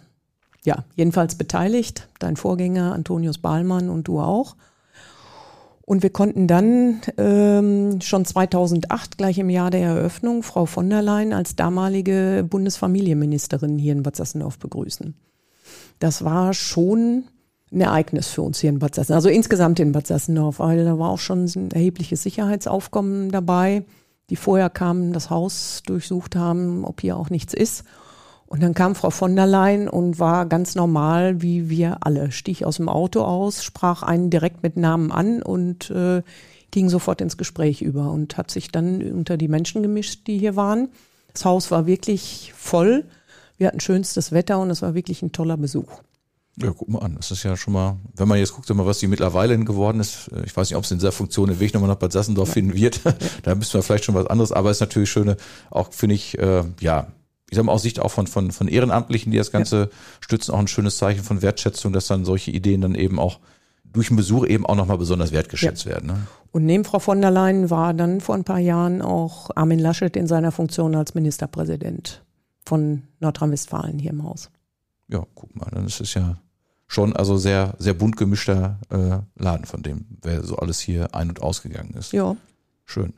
[0.64, 2.08] ja, jedenfalls beteiligt.
[2.18, 4.56] Dein Vorgänger Antonius Bahlmann und du auch.
[5.82, 11.02] Und wir konnten dann ähm, schon 2008, gleich im Jahr der Eröffnung, Frau von der
[11.02, 15.14] Leyen als damalige Bundesfamilienministerin hier in Bad Sassendorf begrüßen.
[15.98, 17.24] Das war schon
[17.74, 20.98] ein Ereignis für uns hier in Bad Sassendorf, also insgesamt in Bad Sassendorf, weil da
[20.98, 23.84] war auch schon ein erhebliches Sicherheitsaufkommen dabei,
[24.30, 27.84] die vorher kamen, das Haus durchsucht haben, ob hier auch nichts ist.
[28.46, 32.30] Und dann kam Frau von der Leyen und war ganz normal, wie wir alle.
[32.30, 36.22] Stieg aus dem Auto aus, sprach einen direkt mit Namen an und äh,
[36.70, 40.56] ging sofort ins Gespräch über und hat sich dann unter die Menschen gemischt, die hier
[40.56, 40.88] waren.
[41.32, 43.04] Das Haus war wirklich voll.
[43.56, 46.00] Wir hatten schönstes Wetter und es war wirklich ein toller Besuch.
[46.56, 47.16] Ja, guck mal an.
[47.16, 50.44] Das ist ja schon mal, wenn man jetzt guckt, was sie mittlerweile geworden ist, äh,
[50.44, 52.74] ich weiß nicht, ob es in dieser Funktion den Weg nochmal nach Bad Sassendorf finden
[52.74, 53.00] wird.
[53.42, 55.36] da müssen wir vielleicht schon was anderes, aber es ist natürlich schöne,
[55.70, 57.08] auch finde ich, äh, ja,
[57.50, 59.88] ich sage mal aus Sicht auch von, von, von Ehrenamtlichen, die das Ganze ja.
[60.20, 63.40] stützen, auch ein schönes Zeichen von Wertschätzung, dass dann solche Ideen dann eben auch
[63.84, 65.92] durch den Besuch eben auch nochmal besonders wertgeschätzt ja.
[65.92, 66.06] werden.
[66.06, 66.26] Ne?
[66.50, 70.16] Und neben Frau von der Leyen war dann vor ein paar Jahren auch Armin Laschet
[70.16, 72.24] in seiner Funktion als Ministerpräsident
[72.64, 74.50] von Nordrhein-Westfalen hier im Haus.
[75.08, 76.36] Ja, guck mal, dann ist es ja
[76.94, 81.28] schon also sehr, sehr bunt gemischter äh, Laden, von dem wer so alles hier ein-
[81.28, 82.12] und ausgegangen ist.
[82.12, 82.36] Ja.
[82.86, 83.12] Schön.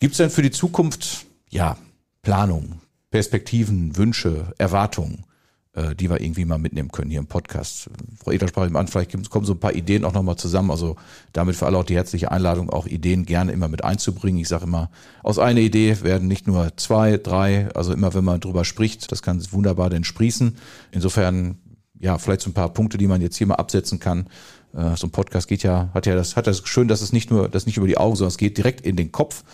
[0.00, 1.76] Gibt es denn für die Zukunft, ja,
[2.22, 5.24] Planung, Perspektiven, Wünsche, Erwartungen,
[5.72, 7.88] äh, die wir irgendwie mal mitnehmen können hier im Podcast?
[8.22, 10.70] Frau Eder sprach eben an, vielleicht kommen so ein paar Ideen auch nochmal zusammen.
[10.70, 10.96] Also
[11.32, 14.40] damit für alle auch die herzliche Einladung, auch Ideen gerne immer mit einzubringen.
[14.40, 14.90] Ich sage immer,
[15.22, 19.22] aus einer Idee werden nicht nur zwei, drei, also immer wenn man drüber spricht, das
[19.22, 20.56] kann wunderbar denn sprießen.
[20.92, 21.56] Insofern
[22.00, 24.28] ja, vielleicht so ein paar Punkte, die man jetzt hier mal absetzen kann.
[24.74, 27.30] Äh, so ein Podcast geht ja, hat ja das, hat das schön, dass es nicht
[27.30, 29.44] nur, das nicht über die Augen, sondern es geht direkt in den Kopf.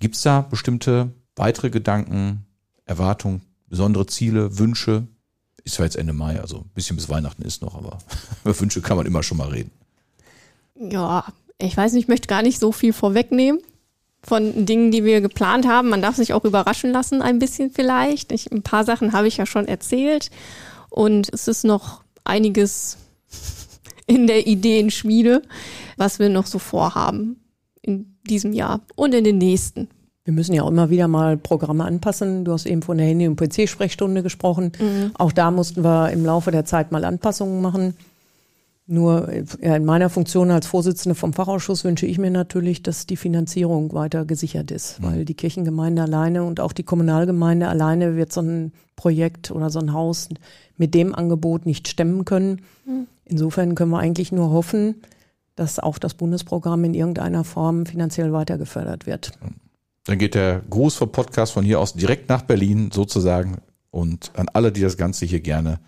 [0.00, 2.46] Gibt es da bestimmte weitere Gedanken,
[2.84, 5.06] Erwartungen, besondere Ziele, Wünsche?
[5.64, 7.98] Ist zwar jetzt Ende Mai, also ein bisschen bis Weihnachten ist noch, aber
[8.44, 9.70] über Wünsche kann man immer schon mal reden.
[10.74, 11.24] Ja,
[11.60, 13.60] ich weiß nicht, ich möchte gar nicht so viel vorwegnehmen
[14.22, 15.88] von Dingen, die wir geplant haben.
[15.88, 18.32] Man darf sich auch überraschen lassen, ein bisschen vielleicht.
[18.32, 20.30] Ich, ein paar Sachen habe ich ja schon erzählt.
[20.90, 22.98] Und es ist noch einiges
[24.06, 25.42] in der Ideenschmiede,
[25.96, 27.40] was wir noch so vorhaben
[27.82, 29.88] in diesem Jahr und in den nächsten.
[30.24, 32.44] Wir müssen ja auch immer wieder mal Programme anpassen.
[32.44, 34.72] Du hast eben von der Handy- und PC-Sprechstunde gesprochen.
[34.78, 35.12] Mhm.
[35.14, 37.94] Auch da mussten wir im Laufe der Zeit mal Anpassungen machen.
[38.90, 39.30] Nur
[39.60, 43.92] ja, in meiner Funktion als Vorsitzende vom Fachausschuss wünsche ich mir natürlich, dass die Finanzierung
[43.92, 45.04] weiter gesichert ist, mhm.
[45.04, 49.78] weil die Kirchengemeinde alleine und auch die Kommunalgemeinde alleine wird so ein Projekt oder so
[49.78, 50.30] ein Haus
[50.78, 52.62] mit dem Angebot nicht stemmen können.
[52.86, 53.06] Mhm.
[53.26, 54.94] Insofern können wir eigentlich nur hoffen,
[55.54, 59.32] dass auch das Bundesprogramm in irgendeiner Form finanziell weiter gefördert wird.
[60.04, 63.58] Dann geht der Gruß vom Podcast von hier aus direkt nach Berlin sozusagen
[63.90, 65.78] und an alle, die das Ganze hier gerne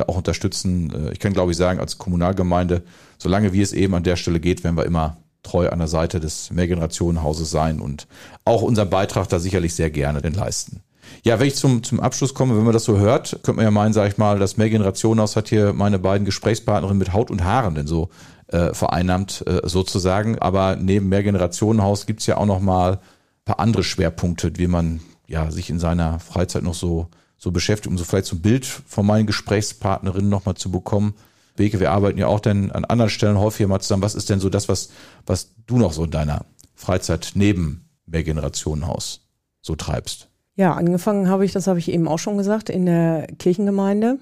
[0.00, 0.92] auch unterstützen.
[1.08, 2.82] Äh, ich kann, glaube ich, sagen, als Kommunalgemeinde,
[3.18, 6.20] solange wie es eben an der Stelle geht, werden wir immer treu an der Seite
[6.20, 8.06] des Mehrgenerationenhauses sein und
[8.44, 10.80] auch unseren Beitrag da sicherlich sehr gerne denn leisten.
[11.24, 13.70] Ja, wenn ich zum, zum Abschluss komme, wenn man das so hört, könnte man ja
[13.70, 17.74] meinen, sage ich mal, das Mehrgenerationenhaus hat hier meine beiden Gesprächspartnerinnen mit Haut und Haaren
[17.74, 18.08] denn so
[18.48, 20.38] äh, vereinnahmt äh, sozusagen.
[20.38, 23.00] Aber neben Mehrgenerationenhaus gibt's ja auch noch mal
[23.44, 27.08] paar andere Schwerpunkte, wie man ja sich in seiner Freizeit noch so
[27.42, 31.14] so beschäftigt, um so vielleicht so ein Bild von meinen Gesprächspartnerinnen nochmal zu bekommen.
[31.56, 34.04] Beke, wir arbeiten ja auch dann an anderen Stellen häufiger mal zusammen.
[34.04, 34.90] Was ist denn so das, was,
[35.26, 36.44] was du noch so in deiner
[36.76, 39.26] Freizeit neben Mehrgenerationenhaus
[39.60, 40.28] so treibst?
[40.54, 44.20] Ja, angefangen habe ich, das habe ich eben auch schon gesagt, in der Kirchengemeinde.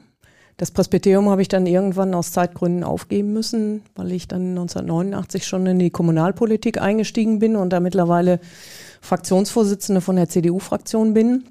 [0.57, 5.67] Das Presbyterium habe ich dann irgendwann aus Zeitgründen aufgeben müssen, weil ich dann 1989 schon
[5.67, 8.41] in die Kommunalpolitik eingestiegen bin und da mittlerweile
[9.03, 11.45] Fraktionsvorsitzende von der CDU-Fraktion bin.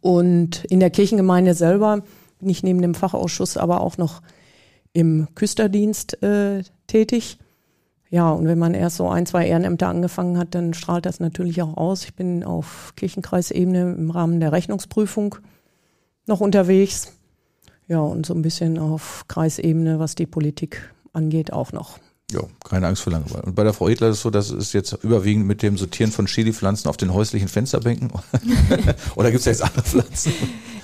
[0.00, 2.02] Und in der Kirchengemeinde selber
[2.38, 4.22] bin ich neben dem Fachausschuss aber auch noch
[4.92, 7.38] im Küsterdienst äh, tätig.
[8.10, 11.60] Ja, und wenn man erst so ein, zwei Ehrenämter angefangen hat, dann strahlt das natürlich
[11.62, 12.04] auch aus.
[12.04, 15.36] Ich bin auf Kirchenkreisebene im Rahmen der Rechnungsprüfung
[16.26, 17.12] noch unterwegs.
[17.88, 21.98] Ja, und so ein bisschen auf Kreisebene, was die Politik angeht, auch noch.
[22.32, 23.42] Ja, keine Angst vor Langeweile.
[23.42, 26.10] Und bei der Frau Edler ist es so, dass es jetzt überwiegend mit dem Sortieren
[26.10, 28.10] von Chili-Pflanzen auf den häuslichen Fensterbänken
[29.16, 30.32] oder gibt es jetzt andere Pflanzen?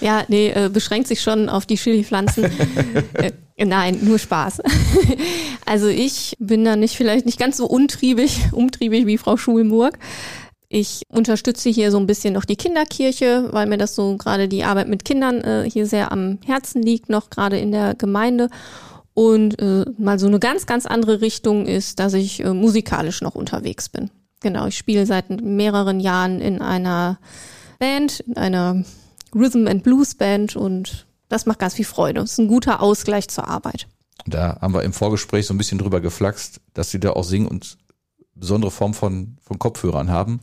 [0.01, 2.45] Ja, nee, äh, beschränkt sich schon auf die Chili-Pflanzen.
[3.15, 3.33] äh,
[3.65, 4.61] nein, nur Spaß.
[5.67, 9.99] also ich bin da nicht vielleicht nicht ganz so untriebig, umtriebig wie Frau Schulmurg.
[10.69, 14.63] Ich unterstütze hier so ein bisschen noch die Kinderkirche, weil mir das so gerade die
[14.63, 18.51] Arbeit mit Kindern äh, hier sehr am Herzen liegt, noch gerade in der Gemeinde.
[19.21, 23.35] Und äh, mal so eine ganz, ganz andere Richtung ist, dass ich äh, musikalisch noch
[23.35, 24.11] unterwegs bin.
[24.41, 27.19] Genau, ich spiele seit mehreren Jahren in einer
[27.79, 28.83] Band, in einer
[29.35, 32.21] Rhythm and Blues Band und das macht ganz viel Freude.
[32.21, 33.89] Das ist ein guter Ausgleich zur Arbeit.
[34.25, 37.47] Da haben wir im Vorgespräch so ein bisschen drüber geflaxt, dass sie da auch singen
[37.47, 37.77] und
[38.35, 40.41] besondere Form von, von Kopfhörern haben.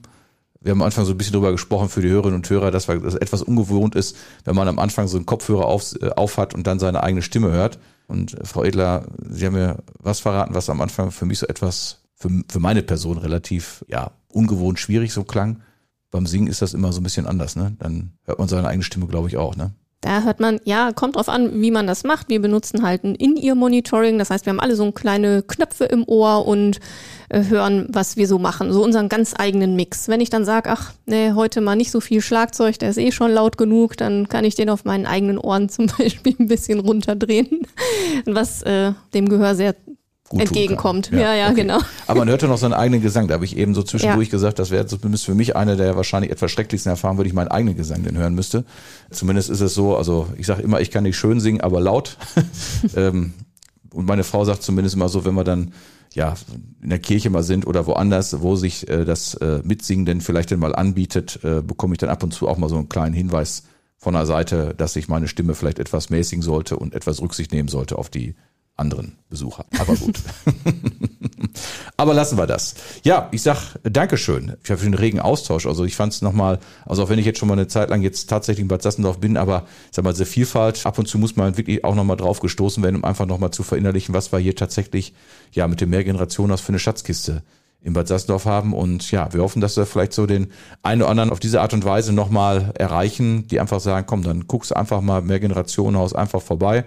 [0.61, 2.85] Wir haben am Anfang so ein bisschen drüber gesprochen für die Hörerinnen und Hörer, dass
[2.85, 4.15] das etwas ungewohnt ist,
[4.45, 7.23] wenn man am Anfang so einen Kopfhörer auf, äh, auf hat und dann seine eigene
[7.23, 7.79] Stimme hört.
[8.07, 11.47] Und äh, Frau Edler, Sie haben mir was verraten, was am Anfang für mich so
[11.47, 15.61] etwas, für, für meine Person relativ, ja, ungewohnt schwierig so klang.
[16.09, 17.75] Beim Singen ist das immer so ein bisschen anders, ne?
[17.79, 19.73] Dann hört man seine eigene Stimme, glaube ich, auch, ne?
[20.01, 22.29] Da hört man, ja, kommt drauf an, wie man das macht.
[22.29, 24.19] Wir benutzen halt ein In-Ear-Monitoring.
[24.19, 26.79] Das heißt, wir haben alle so kleine Knöpfe im Ohr und
[27.29, 28.71] äh, hören, was wir so machen.
[28.71, 30.07] So unseren ganz eigenen Mix.
[30.07, 33.11] Wenn ich dann sage, ach, nee, heute mal nicht so viel Schlagzeug, der ist eh
[33.11, 36.79] schon laut genug, dann kann ich den auf meinen eigenen Ohren zum Beispiel ein bisschen
[36.79, 37.65] runterdrehen.
[38.25, 39.75] Was äh, dem Gehör sehr
[40.29, 41.09] gut entgegenkommt.
[41.11, 41.61] Ja, ja, ja okay.
[41.61, 41.79] genau.
[42.05, 43.27] Aber man hört ja noch seinen eigenen Gesang.
[43.27, 44.31] Da habe ich eben so zwischendurch ja.
[44.31, 47.49] gesagt, das wäre zumindest für mich eine der wahrscheinlich etwas schrecklichsten Erfahrungen, würde ich meinen
[47.49, 48.65] eigenen Gesang denn hören müsste.
[49.09, 52.17] Zumindest ist es so, also ich sage immer, ich kann nicht schön singen, aber laut.
[52.95, 53.33] Ähm,
[53.91, 55.73] und meine Frau sagt zumindest immer so, wenn wir dann
[56.13, 56.35] ja
[56.81, 60.51] in der Kirche mal sind oder woanders, wo sich äh, das äh, Mitsingen denn vielleicht
[60.51, 63.13] denn mal anbietet, äh, bekomme ich dann ab und zu auch mal so einen kleinen
[63.13, 63.63] Hinweis
[63.97, 67.67] von der Seite, dass ich meine Stimme vielleicht etwas mäßigen sollte und etwas Rücksicht nehmen
[67.67, 68.35] sollte auf die
[68.77, 69.65] anderen Besucher.
[69.79, 70.19] Aber gut.
[71.97, 72.75] Aber lassen wir das.
[73.03, 75.65] Ja, ich sag Dankeschön für den regen Austausch.
[75.65, 78.01] Also ich fand es nochmal, also auch wenn ich jetzt schon mal eine Zeit lang
[78.01, 81.17] jetzt tatsächlich in Bad Sassendorf bin, aber ich sag mal, diese Vielfalt, ab und zu
[81.17, 84.39] muss man wirklich auch nochmal drauf gestoßen werden, um einfach nochmal zu verinnerlichen, was wir
[84.39, 85.13] hier tatsächlich
[85.51, 87.41] ja mit dem Mehrgenerationenhaus für eine Schatzkiste
[87.81, 88.73] in Bad Sassendorf haben.
[88.73, 90.51] Und ja, wir hoffen, dass wir vielleicht so den
[90.83, 94.47] einen oder anderen auf diese Art und Weise nochmal erreichen, die einfach sagen, komm, dann
[94.47, 96.85] guckst einfach mal Mehrgenerationenhaus einfach vorbei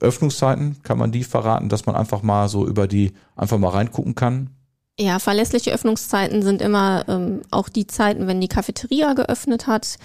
[0.00, 4.14] Öffnungszeiten, kann man die verraten, dass man einfach mal so über die einfach mal reingucken
[4.14, 4.50] kann?
[4.98, 9.96] Ja, verlässliche Öffnungszeiten sind immer ähm, auch die Zeiten, wenn die Cafeteria geöffnet hat.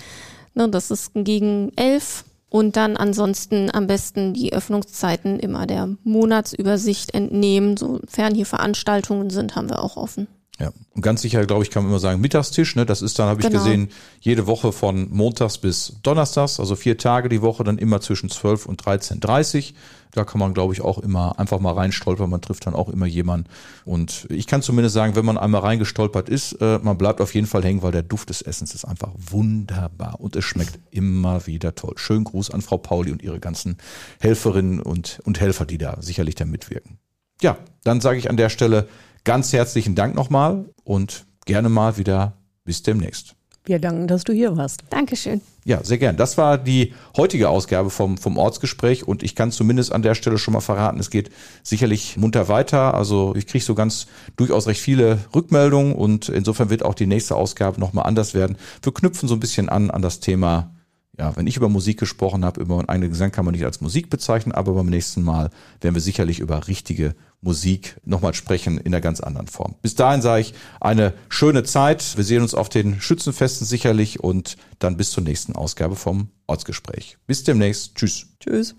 [0.54, 2.26] Ne, das ist gegen elf.
[2.50, 7.78] Und dann ansonsten am besten die Öffnungszeiten immer der Monatsübersicht entnehmen.
[7.78, 10.28] Sofern hier Veranstaltungen sind, haben wir auch offen.
[10.60, 12.86] Ja, und ganz sicher, glaube ich, kann man immer sagen, Mittagstisch, ne?
[12.86, 13.64] Das ist dann, habe ich genau.
[13.64, 13.90] gesehen,
[14.20, 18.68] jede Woche von Montags bis Donnerstags, also vier Tage die Woche, dann immer zwischen 12
[18.68, 19.74] und 13.30
[20.12, 22.30] Da kann man, glaube ich, auch immer einfach mal reinstolpern.
[22.30, 23.50] Man trifft dann auch immer jemanden.
[23.86, 27.48] Und ich kann zumindest sagen, wenn man einmal reingestolpert ist, äh, man bleibt auf jeden
[27.48, 31.74] Fall hängen, weil der Duft des Essens ist einfach wunderbar und es schmeckt immer wieder
[31.74, 31.94] toll.
[31.96, 33.78] Schönen Gruß an Frau Pauli und ihre ganzen
[34.20, 37.00] Helferinnen und, und Helfer, die da sicherlich da mitwirken.
[37.42, 38.88] Ja, dann sage ich an der Stelle
[39.24, 43.36] Ganz herzlichen Dank nochmal und gerne mal wieder bis demnächst.
[43.64, 44.82] Wir danken, dass du hier warst.
[44.90, 45.42] Dankeschön.
[45.66, 46.18] Ja, sehr gern.
[46.18, 50.40] Das war die heutige Ausgabe vom, vom Ortsgespräch und ich kann zumindest an der Stelle
[50.40, 51.30] schon mal verraten, es geht
[51.62, 52.96] sicherlich munter weiter.
[52.96, 57.36] Also ich kriege so ganz durchaus recht viele Rückmeldungen und insofern wird auch die nächste
[57.36, 58.58] Ausgabe nochmal anders werden.
[58.82, 60.72] Wir knüpfen so ein bisschen an an das Thema
[61.18, 64.10] ja, wenn ich über Musik gesprochen habe, über einen Gesang kann man nicht als Musik
[64.10, 65.50] bezeichnen, aber beim nächsten Mal
[65.82, 69.76] werden wir sicherlich über richtige Musik nochmal sprechen in einer ganz anderen Form.
[69.82, 72.16] Bis dahin sage ich eine schöne Zeit.
[72.16, 77.18] Wir sehen uns auf den Schützenfesten sicherlich und dann bis zur nächsten Ausgabe vom Ortsgespräch.
[77.28, 77.96] Bis demnächst.
[77.96, 78.28] Tschüss.
[78.40, 78.76] Tschüss.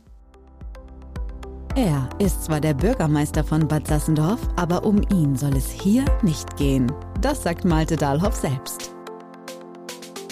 [1.75, 6.57] Er ist zwar der Bürgermeister von Bad Sassendorf, aber um ihn soll es hier nicht
[6.57, 6.93] gehen.
[7.21, 8.95] Das sagt Malte Dahlhoff selbst.